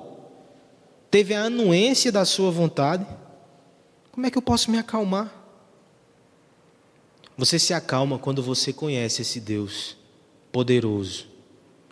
[1.12, 3.06] teve a anuência da sua vontade?
[4.12, 5.32] Como é que eu posso me acalmar?
[7.38, 9.98] Você se acalma quando você conhece esse Deus
[10.52, 11.28] poderoso,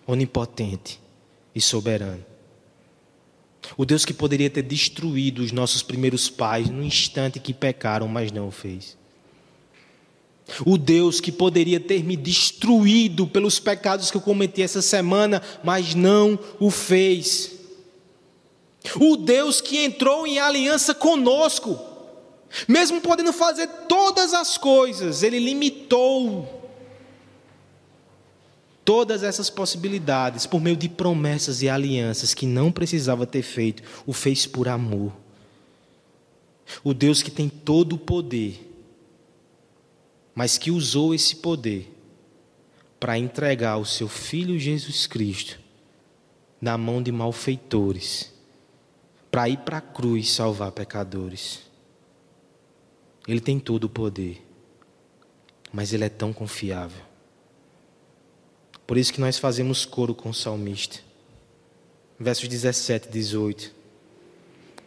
[0.07, 0.99] onipotente
[1.53, 2.25] e soberano.
[3.77, 8.31] O Deus que poderia ter destruído os nossos primeiros pais no instante que pecaram, mas
[8.31, 8.97] não o fez.
[10.65, 15.93] O Deus que poderia ter me destruído pelos pecados que eu cometi essa semana, mas
[15.93, 17.58] não o fez.
[18.99, 21.79] O Deus que entrou em aliança conosco,
[22.67, 26.59] mesmo podendo fazer todas as coisas, Ele limitou
[28.89, 34.13] todas essas possibilidades por meio de promessas e alianças que não precisava ter feito, o
[34.13, 35.13] fez por amor.
[36.83, 38.67] O Deus que tem todo o poder,
[40.33, 41.95] mas que usou esse poder
[42.99, 45.59] para entregar o seu filho Jesus Cristo
[46.59, 48.33] na mão de malfeitores,
[49.31, 51.61] para ir para a cruz salvar pecadores.
[53.27, 54.41] Ele tem todo o poder,
[55.71, 57.03] mas ele é tão confiável.
[58.87, 60.97] Por isso que nós fazemos coro com o salmista.
[62.19, 63.71] Versos 17 e 18.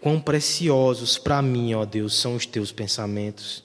[0.01, 3.62] Quão preciosos para mim, ó Deus, são os teus pensamentos.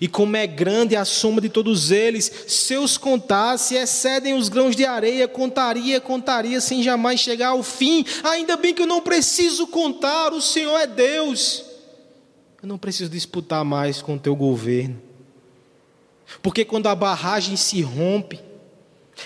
[0.00, 4.74] E como é grande a soma de todos eles, se os contasse, excedem os grãos
[4.74, 8.04] de areia, contaria, contaria, sem jamais chegar ao fim.
[8.22, 11.64] Ainda bem que eu não preciso contar, o Senhor é Deus.
[12.62, 15.00] Eu não preciso disputar mais com o teu governo.
[16.42, 18.40] Porque quando a barragem se rompe,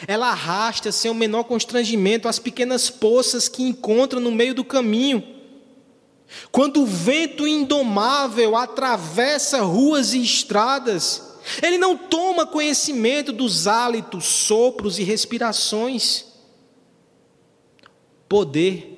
[0.06, 5.37] ela arrasta sem o menor constrangimento as pequenas poças que encontra no meio do caminho.
[6.52, 14.98] Quando o vento indomável atravessa ruas e estradas, ele não toma conhecimento dos hálitos, sopros
[14.98, 16.26] e respirações.
[18.28, 18.94] Poder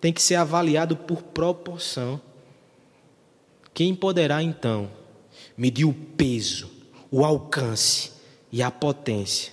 [0.00, 2.20] tem que ser avaliado por proporção.
[3.72, 4.90] Quem poderá então
[5.56, 6.70] medir o peso,
[7.10, 8.12] o alcance
[8.52, 9.52] e a potência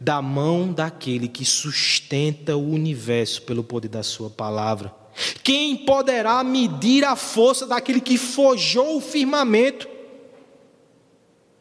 [0.00, 5.01] da mão daquele que sustenta o universo pelo poder da Sua palavra.
[5.42, 9.88] Quem poderá medir a força daquele que forjou o firmamento?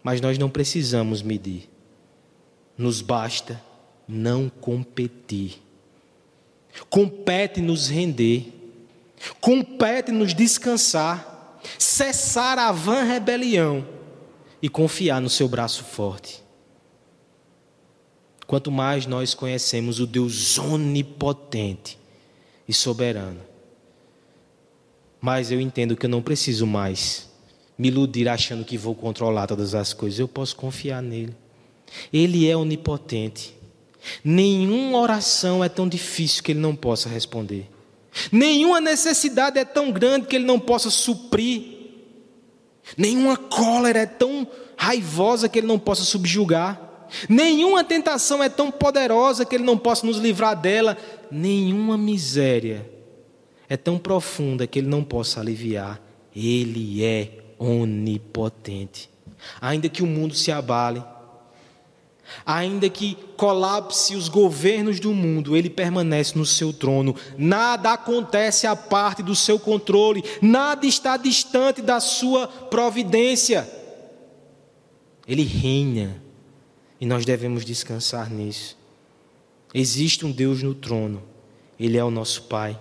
[0.04, 1.70] Mas nós não precisamos medir,
[2.78, 3.62] nos basta
[4.08, 5.62] não competir.
[6.90, 8.52] Compete nos render,
[9.40, 13.86] compete nos descansar, cessar a vã rebelião
[14.62, 16.42] e confiar no seu braço forte.
[18.48, 22.01] Quanto mais nós conhecemos o Deus onipotente
[22.72, 23.42] e soberano,
[25.20, 27.30] mais eu entendo que eu não preciso mais
[27.78, 30.18] me iludir achando que vou controlar todas as coisas.
[30.18, 31.36] Eu posso confiar nele.
[32.14, 33.54] Ele é onipotente.
[34.24, 37.70] Nenhuma oração é tão difícil que ele não possa responder.
[38.32, 41.64] Nenhuma necessidade é tão grande que ele não possa suprir.
[42.96, 44.48] Nenhuma cólera é tão
[44.78, 46.91] raivosa que ele não possa subjugar.
[47.28, 50.98] Nenhuma tentação é tão poderosa que Ele não possa nos livrar dela.
[51.30, 52.90] Nenhuma miséria
[53.70, 56.02] é tão profunda que Ele não possa aliviar.
[56.36, 59.10] Ele é onipotente.
[59.60, 61.04] Ainda que o mundo se abale,
[62.46, 67.16] ainda que colapse os governos do mundo, Ele permanece no seu trono.
[67.38, 73.70] Nada acontece à parte do seu controle, nada está distante da sua providência.
[75.28, 76.22] Ele reina
[77.02, 78.78] e nós devemos descansar nisso.
[79.74, 81.24] Existe um Deus no trono,
[81.80, 82.80] Ele é o nosso Pai.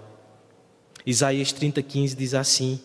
[1.07, 2.79] Isaías 30,15 diz assim: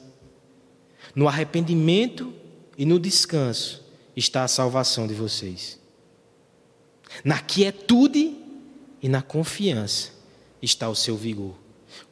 [1.14, 2.34] No arrependimento
[2.78, 3.84] e no descanso
[4.16, 5.78] está a salvação de vocês.
[7.24, 8.38] Na quietude
[9.02, 10.12] e na confiança
[10.62, 11.56] está o seu vigor.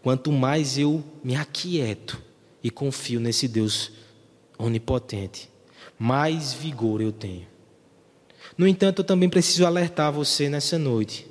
[0.01, 2.21] Quanto mais eu me aquieto
[2.61, 3.91] e confio nesse Deus
[4.57, 5.49] onipotente,
[5.97, 7.53] mais vigor eu tenho.
[8.58, 11.28] No entanto, eu também preciso alertar você nessa noite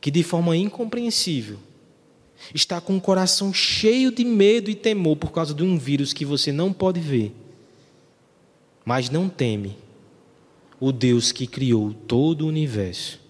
[0.00, 1.58] que, de forma incompreensível,
[2.54, 6.24] está com o coração cheio de medo e temor por causa de um vírus que
[6.24, 7.34] você não pode ver,
[8.84, 9.76] mas não teme
[10.78, 13.20] o Deus que criou todo o universo.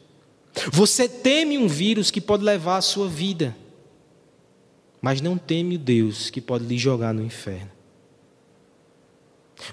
[0.71, 3.57] Você teme um vírus que pode levar a sua vida,
[5.01, 7.71] mas não teme o Deus que pode lhe jogar no inferno.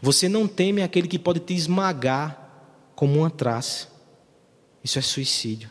[0.02, 2.47] Você não teme aquele que pode te esmagar
[2.98, 3.90] como uma traça.
[4.84, 5.70] Isso é suicídio.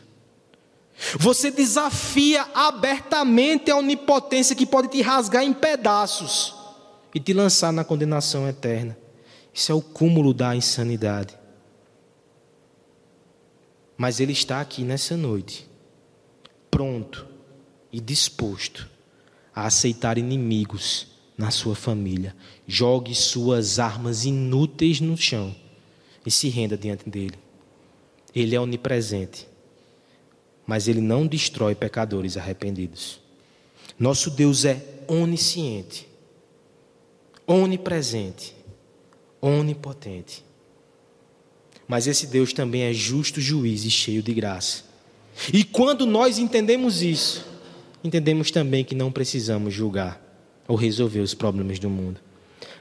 [1.19, 6.55] Você desafia abertamente a onipotência que pode te rasgar em pedaços
[7.13, 8.97] e te lançar na condenação eterna.
[9.53, 11.37] Isso é o cúmulo da insanidade.
[13.97, 15.69] Mas Ele está aqui nessa noite,
[16.71, 17.27] pronto
[17.91, 18.89] e disposto
[19.53, 21.07] a aceitar inimigos
[21.37, 22.33] na sua família.
[22.65, 25.53] Jogue suas armas inúteis no chão
[26.27, 27.35] e se renda diante dele.
[28.35, 29.47] Ele é onipresente,
[30.65, 33.21] mas ele não destrói pecadores arrependidos.
[33.97, 36.05] Nosso Deus é onisciente,
[37.47, 38.53] onipresente,
[39.39, 40.43] onipotente.
[41.87, 44.83] Mas esse Deus também é justo juiz e cheio de graça.
[45.53, 47.47] E quando nós entendemos isso,
[48.03, 50.21] entendemos também que não precisamos julgar
[50.67, 52.19] ou resolver os problemas do mundo.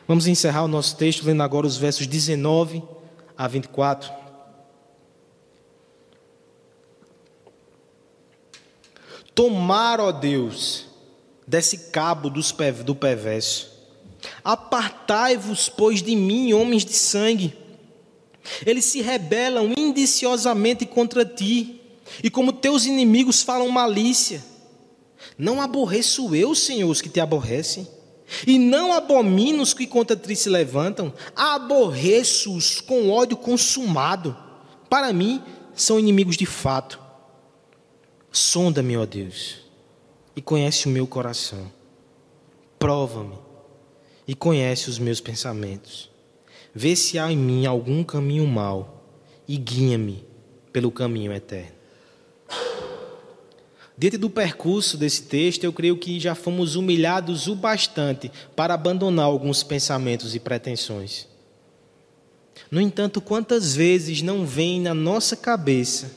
[0.08, 2.96] Vamos encerrar o nosso texto lendo agora os versos 19
[3.36, 4.12] a 24.
[9.34, 10.86] Tomar, ó Deus,
[11.46, 13.70] desse cabo do perverso.
[14.42, 17.54] Apartai-vos, pois, de mim, homens de sangue.
[18.64, 21.80] Eles se rebelam indiciosamente contra ti,
[22.22, 24.42] e como teus inimigos falam malícia.
[25.36, 27.86] Não aborreço eu, Senhor, os que te aborrecem,
[28.46, 34.36] e não abomino os que contra ti se levantam, aborreço-os com ódio consumado.
[34.88, 35.42] Para mim,
[35.74, 37.00] são inimigos de fato.
[38.32, 39.58] Sonda-me, ó Deus,
[40.34, 41.70] e conhece o meu coração.
[42.78, 43.38] Prova-me
[44.26, 46.10] e conhece os meus pensamentos.
[46.74, 49.04] Vê se há em mim algum caminho mau
[49.48, 50.26] e guia-me
[50.72, 51.75] pelo caminho eterno.
[53.98, 59.24] Diante do percurso desse texto, eu creio que já fomos humilhados o bastante para abandonar
[59.24, 61.26] alguns pensamentos e pretensões.
[62.70, 66.10] No entanto, quantas vezes não vem na nossa cabeça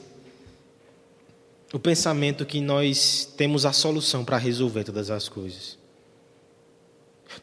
[1.72, 5.78] o pensamento que nós temos a solução para resolver todas as coisas?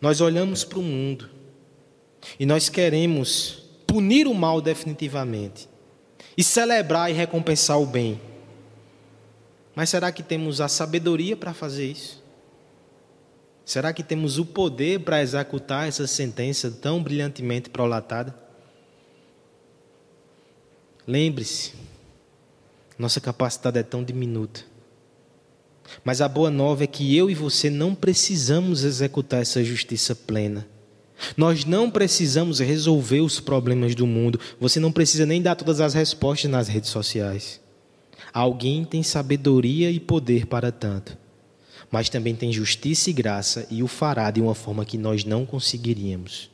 [0.01, 1.30] Nós olhamos para o mundo
[2.39, 5.68] e nós queremos punir o mal definitivamente
[6.37, 8.20] e celebrar e recompensar o bem.
[9.77, 12.24] Mas será que temos a sabedoria para fazer isso?
[13.62, 18.35] Será que temos o poder para executar essa sentença tão brilhantemente prolatada?
[21.07, 21.74] Lembre-se,
[22.99, 24.62] nossa capacidade é tão diminuta.
[26.03, 30.66] Mas a boa nova é que eu e você não precisamos executar essa justiça plena.
[31.37, 34.41] Nós não precisamos resolver os problemas do mundo.
[34.59, 37.61] Você não precisa nem dar todas as respostas nas redes sociais.
[38.37, 41.16] Alguém tem sabedoria e poder para tanto,
[41.91, 45.47] mas também tem justiça e graça e o fará de uma forma que nós não
[45.47, 46.51] conseguiríamos.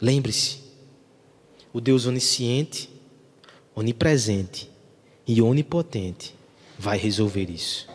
[0.00, 0.56] Lembre-se,
[1.70, 2.88] o Deus onisciente,
[3.76, 4.70] onipresente
[5.26, 6.34] e onipotente
[6.78, 7.86] vai resolver isso.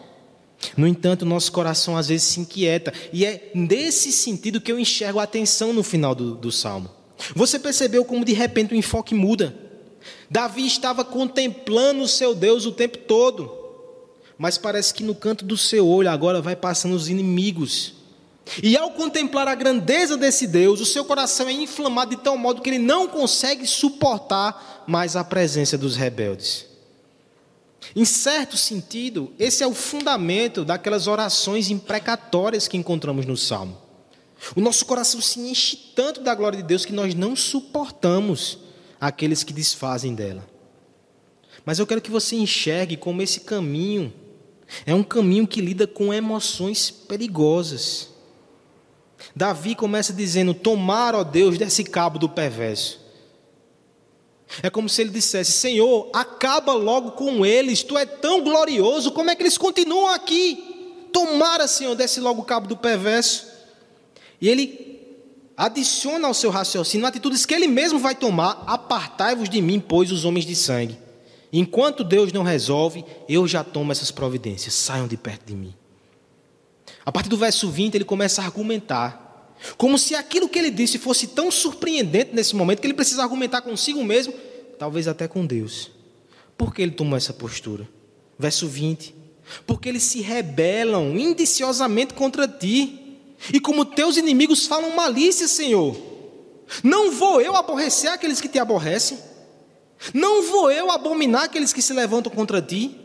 [0.77, 5.17] No entanto, nosso coração às vezes se inquieta, e é nesse sentido que eu enxergo
[5.17, 6.91] a atenção no final do, do salmo.
[7.35, 9.64] Você percebeu como de repente o enfoque muda?
[10.29, 13.51] Davi estava contemplando o seu Deus o tempo todo,
[14.37, 17.93] mas parece que no canto do seu olho agora vai passando os inimigos.
[18.61, 22.61] E ao contemplar a grandeza desse Deus, o seu coração é inflamado de tal modo
[22.61, 26.67] que ele não consegue suportar mais a presença dos rebeldes.
[27.95, 33.77] Em certo sentido, esse é o fundamento daquelas orações imprecatórias que encontramos no Salmo.
[34.55, 38.59] O nosso coração se enche tanto da glória de Deus que nós não suportamos
[38.99, 40.47] aqueles que desfazem dela.
[41.65, 44.13] Mas eu quero que você enxergue como esse caminho
[44.85, 48.09] é um caminho que lida com emoções perigosas.
[49.35, 53.03] Davi começa dizendo: Tomar, ó Deus, desse cabo do perverso.
[54.61, 59.29] É como se ele dissesse: Senhor, acaba logo com eles, tu é tão glorioso, como
[59.29, 61.07] é que eles continuam aqui?
[61.11, 63.47] Tomara, Senhor, desse logo o cabo do perverso.
[64.41, 64.94] E ele
[65.57, 70.25] adiciona ao seu raciocínio atitudes que ele mesmo vai tomar: apartai-vos de mim, pois, os
[70.25, 70.97] homens de sangue.
[71.51, 75.73] Enquanto Deus não resolve, eu já tomo essas providências, saiam de perto de mim.
[77.05, 80.97] A partir do verso 20, ele começa a argumentar, como se aquilo que ele disse
[80.97, 84.33] fosse tão surpreendente nesse momento que ele precisa argumentar consigo mesmo,
[84.77, 85.91] talvez até com Deus.
[86.57, 87.87] Por que ele tomou essa postura?
[88.37, 89.15] Verso 20:
[89.65, 93.04] Porque eles se rebelam indiciosamente contra ti
[93.53, 95.95] e como teus inimigos falam malícia, Senhor.
[96.83, 99.19] Não vou eu aborrecer aqueles que te aborrecem?
[100.13, 102.99] Não vou eu abominar aqueles que se levantam contra ti?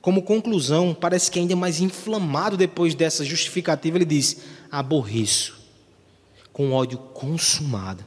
[0.00, 4.38] Como conclusão, parece que ainda mais inflamado depois dessa justificativa, ele diz:
[4.70, 5.60] aborreço,
[6.52, 8.04] com ódio consumado.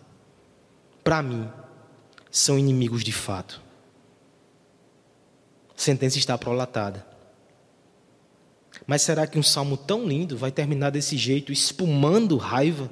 [1.03, 1.47] Para mim,
[2.31, 3.61] são inimigos de fato.
[5.77, 7.12] A sentença está prolatada.
[8.85, 12.89] Mas será que um salmo tão lindo vai terminar desse jeito, espumando raiva?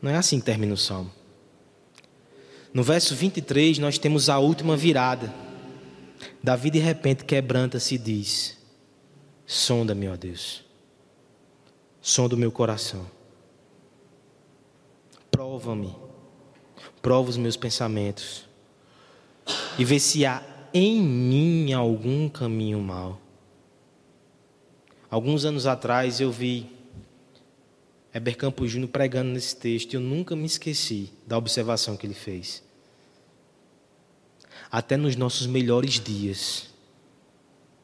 [0.00, 1.10] Não é assim que termina o salmo.
[2.72, 5.32] No verso 23, nós temos a última virada.
[6.42, 8.58] Davi de repente quebranta-se e diz:
[9.46, 10.62] Sonda-me, ó Deus,
[12.00, 13.06] sonda o meu coração,
[15.30, 15.94] prova-me,
[17.00, 18.46] prova os meus pensamentos,
[19.78, 20.42] e vê se há
[20.72, 23.25] em mim algum caminho mau
[25.10, 26.70] Alguns anos atrás eu vi
[28.12, 32.14] Heber Campos Júnior pregando nesse texto e eu nunca me esqueci da observação que ele
[32.14, 32.62] fez.
[34.70, 36.68] Até nos nossos melhores dias,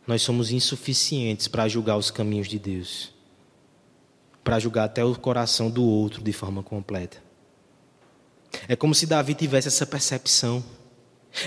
[0.07, 3.13] nós somos insuficientes para julgar os caminhos de Deus,
[4.43, 7.23] para julgar até o coração do outro de forma completa.
[8.69, 10.63] É como se Davi tivesse essa percepção.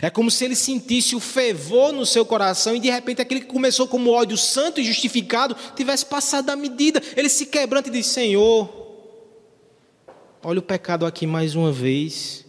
[0.02, 3.48] É como se ele sentisse o fervor no seu coração e de repente aquele que
[3.48, 7.02] começou como ódio santo e justificado tivesse passado da medida.
[7.16, 8.70] Ele se quebranta e diz: Senhor,
[10.44, 12.44] olha o pecado aqui mais uma vez.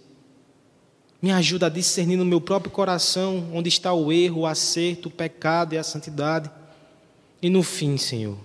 [1.21, 5.13] Me ajuda a discernir no meu próprio coração onde está o erro, o acerto, o
[5.13, 6.51] pecado e a santidade.
[7.43, 8.39] E no fim, Senhor,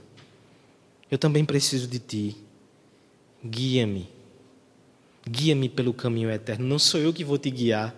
[1.09, 2.37] eu também preciso de Ti.
[3.43, 4.09] Guia-me.
[5.29, 6.65] Guia-me pelo caminho eterno.
[6.65, 7.95] Não sou eu que vou te guiar.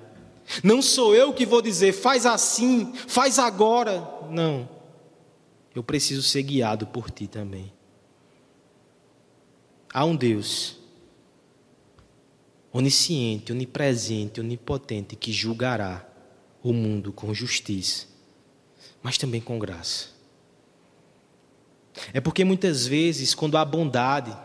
[0.64, 4.08] Não sou eu que vou dizer, faz assim, faz agora.
[4.30, 4.68] Não.
[5.74, 7.72] Eu preciso ser guiado por ti também.
[9.94, 10.78] Há um Deus
[12.72, 16.08] onisciente, onipresente, onipotente que julgará
[16.64, 18.08] o mundo com justiça,
[19.04, 20.08] mas também com graça.
[22.12, 24.36] É porque muitas vezes, quando a bondade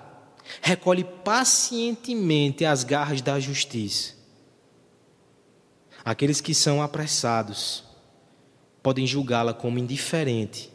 [0.61, 4.18] recolhe pacientemente as garras da justiça,
[6.09, 7.85] Aqueles que são apressados
[8.83, 10.73] podem julgá-la como indiferente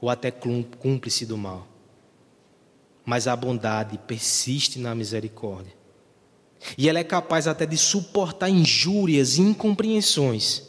[0.00, 1.66] ou até cúmplice do mal.
[3.04, 5.72] Mas a bondade persiste na misericórdia.
[6.78, 10.62] E ela é capaz até de suportar injúrias e incompreensões,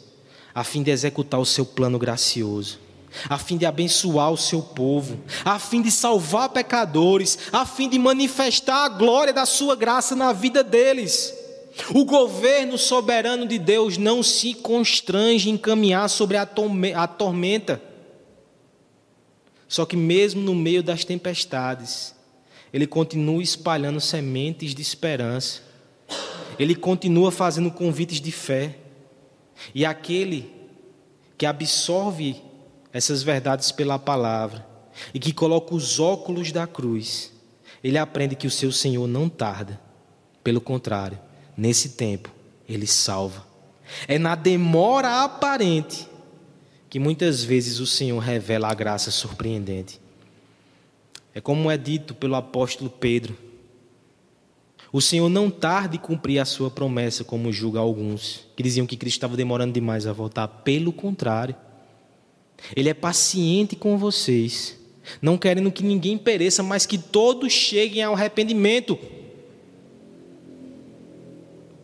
[0.52, 2.80] a fim de executar o seu plano gracioso,
[3.28, 8.00] a fim de abençoar o seu povo, a fim de salvar pecadores, a fim de
[8.00, 11.43] manifestar a glória da sua graça na vida deles.
[11.94, 16.46] O governo soberano de Deus não se constrange em caminhar sobre a
[17.06, 17.82] tormenta.
[19.66, 22.14] Só que, mesmo no meio das tempestades,
[22.72, 25.62] ele continua espalhando sementes de esperança,
[26.58, 28.76] ele continua fazendo convites de fé,
[29.74, 30.52] e aquele
[31.36, 32.36] que absorve
[32.92, 34.64] essas verdades pela palavra
[35.12, 37.32] e que coloca os óculos da cruz,
[37.82, 39.80] ele aprende que o seu Senhor não tarda,
[40.42, 41.18] pelo contrário,
[41.56, 42.30] nesse tempo,
[42.68, 43.46] ele salva.
[44.08, 46.08] É na demora aparente
[46.88, 50.00] que muitas vezes o Senhor revela a graça surpreendente.
[51.34, 53.36] É como é dito pelo apóstolo Pedro.
[54.92, 58.96] O Senhor não tarda em cumprir a sua promessa, como julga alguns, que diziam que
[58.96, 60.46] Cristo estava demorando demais a voltar.
[60.46, 61.56] Pelo contrário,
[62.76, 64.78] Ele é paciente com vocês,
[65.20, 68.96] não querendo que ninguém pereça, mas que todos cheguem ao arrependimento.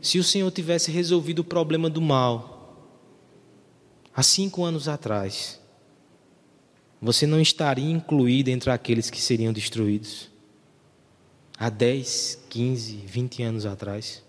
[0.01, 2.59] Se o Senhor tivesse resolvido o problema do mal
[4.15, 5.61] há cinco anos atrás,
[7.01, 10.31] você não estaria incluído entre aqueles que seriam destruídos.
[11.59, 14.23] Há 10, 15, 20 anos atrás.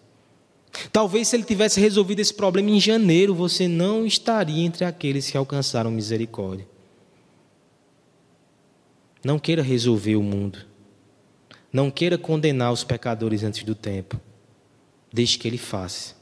[0.91, 5.38] Talvez se ele tivesse resolvido esse problema em janeiro, você não estaria entre aqueles que
[5.38, 6.67] alcançaram misericórdia.
[9.24, 10.59] Não queira resolver o mundo.
[11.72, 14.19] Não queira condenar os pecadores antes do tempo.
[15.12, 16.16] Deixe que Ele faça,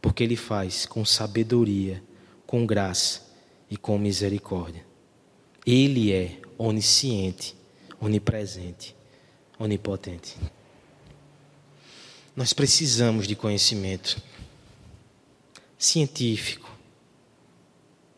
[0.00, 2.02] porque Ele faz com sabedoria,
[2.46, 3.22] com graça
[3.70, 4.84] e com misericórdia.
[5.64, 7.56] Ele é onisciente,
[8.00, 8.96] onipresente,
[9.58, 10.36] onipotente.
[12.34, 14.20] Nós precisamos de conhecimento
[15.78, 16.70] científico,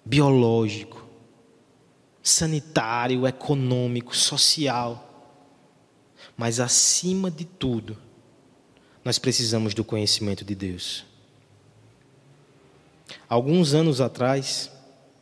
[0.04, 1.06] biológico,
[2.22, 5.04] sanitário, econômico, social,
[6.36, 7.96] mas acima de tudo,
[9.08, 11.02] nós precisamos do conhecimento de Deus.
[13.26, 14.70] Alguns anos atrás,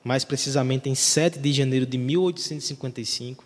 [0.03, 3.45] mais precisamente em 7 de janeiro de 1855,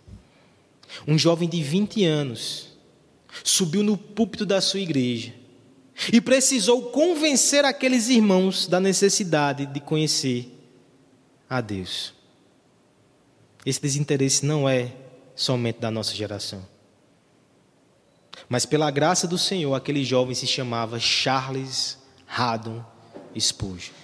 [1.06, 2.68] um jovem de 20 anos
[3.44, 5.34] subiu no púlpito da sua igreja
[6.10, 10.48] e precisou convencer aqueles irmãos da necessidade de conhecer
[11.50, 12.14] a Deus.
[13.66, 14.90] Esse desinteresse não é
[15.36, 16.66] somente da nossa geração.
[18.50, 21.96] Mas pela graça do Senhor, aquele jovem se chamava Charles
[22.26, 22.84] Haddon
[23.38, 23.94] Spurgeon.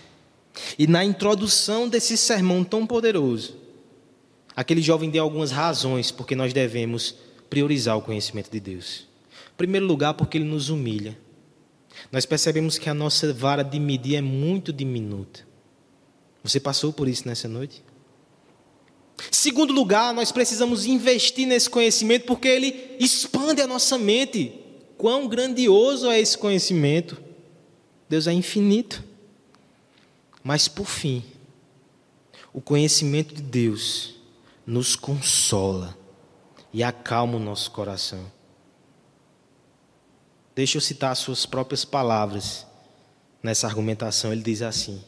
[0.79, 3.57] E na introdução desse sermão tão poderoso,
[4.55, 7.17] aquele jovem deu algumas razões porque nós devemos
[7.51, 9.09] priorizar o conhecimento de Deus.
[9.53, 11.19] Em primeiro lugar, porque ele nos humilha.
[12.13, 15.41] Nós percebemos que a nossa vara de medir é muito diminuta.
[16.45, 17.83] Você passou por isso nessa noite?
[19.31, 24.53] Segundo lugar, nós precisamos investir nesse conhecimento porque ele expande a nossa mente.
[24.99, 27.17] Quão grandioso é esse conhecimento!
[28.09, 29.03] Deus é infinito.
[30.43, 31.25] Mas por fim,
[32.53, 34.15] o conhecimento de Deus
[34.67, 35.97] nos consola
[36.73, 38.31] e acalma o nosso coração.
[40.55, 42.67] Deixa eu citar as suas próprias palavras
[43.43, 44.33] nessa argumentação.
[44.33, 45.03] Ele diz assim: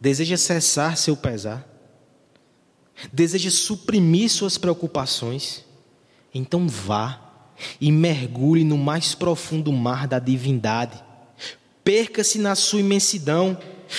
[0.00, 1.66] Deseja cessar seu pesar?
[3.12, 5.64] Deseja suprimir suas preocupações,
[6.34, 7.20] então vá
[7.80, 11.02] e mergulhe no mais profundo mar da divindade.
[11.84, 13.56] perca-se na sua imensidão,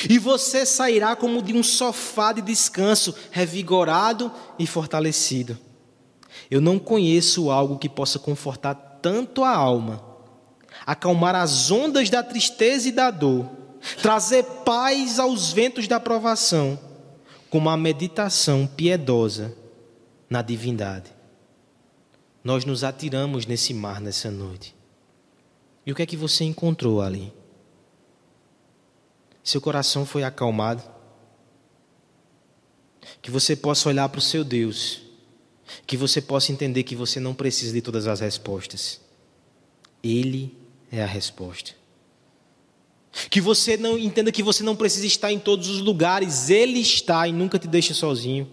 [0.08, 5.58] e você sairá como de um sofá de descanso, revigorado e fortalecido.
[6.52, 10.04] Eu não conheço algo que possa confortar tanto a alma,
[10.86, 13.50] acalmar as ondas da tristeza e da dor,
[14.02, 16.78] trazer paz aos ventos da provação,
[17.50, 19.56] como a meditação piedosa
[20.30, 21.12] na divindade.
[22.44, 24.76] Nós nos atiramos nesse mar nessa noite.
[25.86, 27.34] E o que é que você encontrou ali?
[29.44, 30.84] Seu coração foi acalmado?
[33.22, 35.02] Que você possa olhar para o seu Deus,
[35.88, 39.02] que você possa entender que você não precisa de todas as respostas.
[40.04, 40.56] Ele
[40.92, 41.79] é a resposta.
[43.30, 47.28] Que você não entenda que você não precisa estar em todos os lugares, Ele está
[47.28, 48.48] e nunca te deixa sozinho.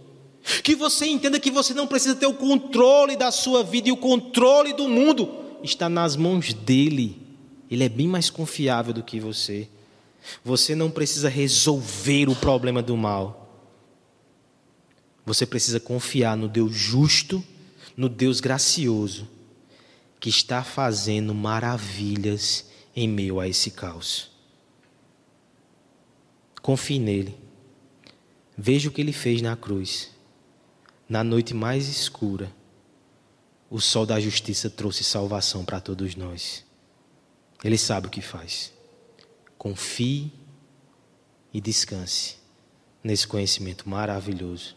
[0.62, 3.96] Que você entenda que você não precisa ter o controle da sua vida e o
[3.96, 5.28] controle do mundo
[5.62, 7.20] está nas mãos dele.
[7.70, 9.68] Ele é bem mais confiável do que você.
[10.44, 13.46] Você não precisa resolver o problema do mal.
[15.24, 17.42] Você precisa confiar no Deus justo,
[17.96, 19.28] no Deus gracioso,
[20.20, 24.30] que está fazendo maravilhas em meio a esse caos.
[26.66, 27.38] Confie nele.
[28.58, 30.10] Veja o que ele fez na cruz.
[31.08, 32.52] Na noite mais escura,
[33.70, 36.64] o sol da justiça trouxe salvação para todos nós.
[37.62, 38.72] Ele sabe o que faz.
[39.56, 40.32] Confie
[41.54, 42.38] e descanse
[43.00, 44.76] nesse conhecimento maravilhoso.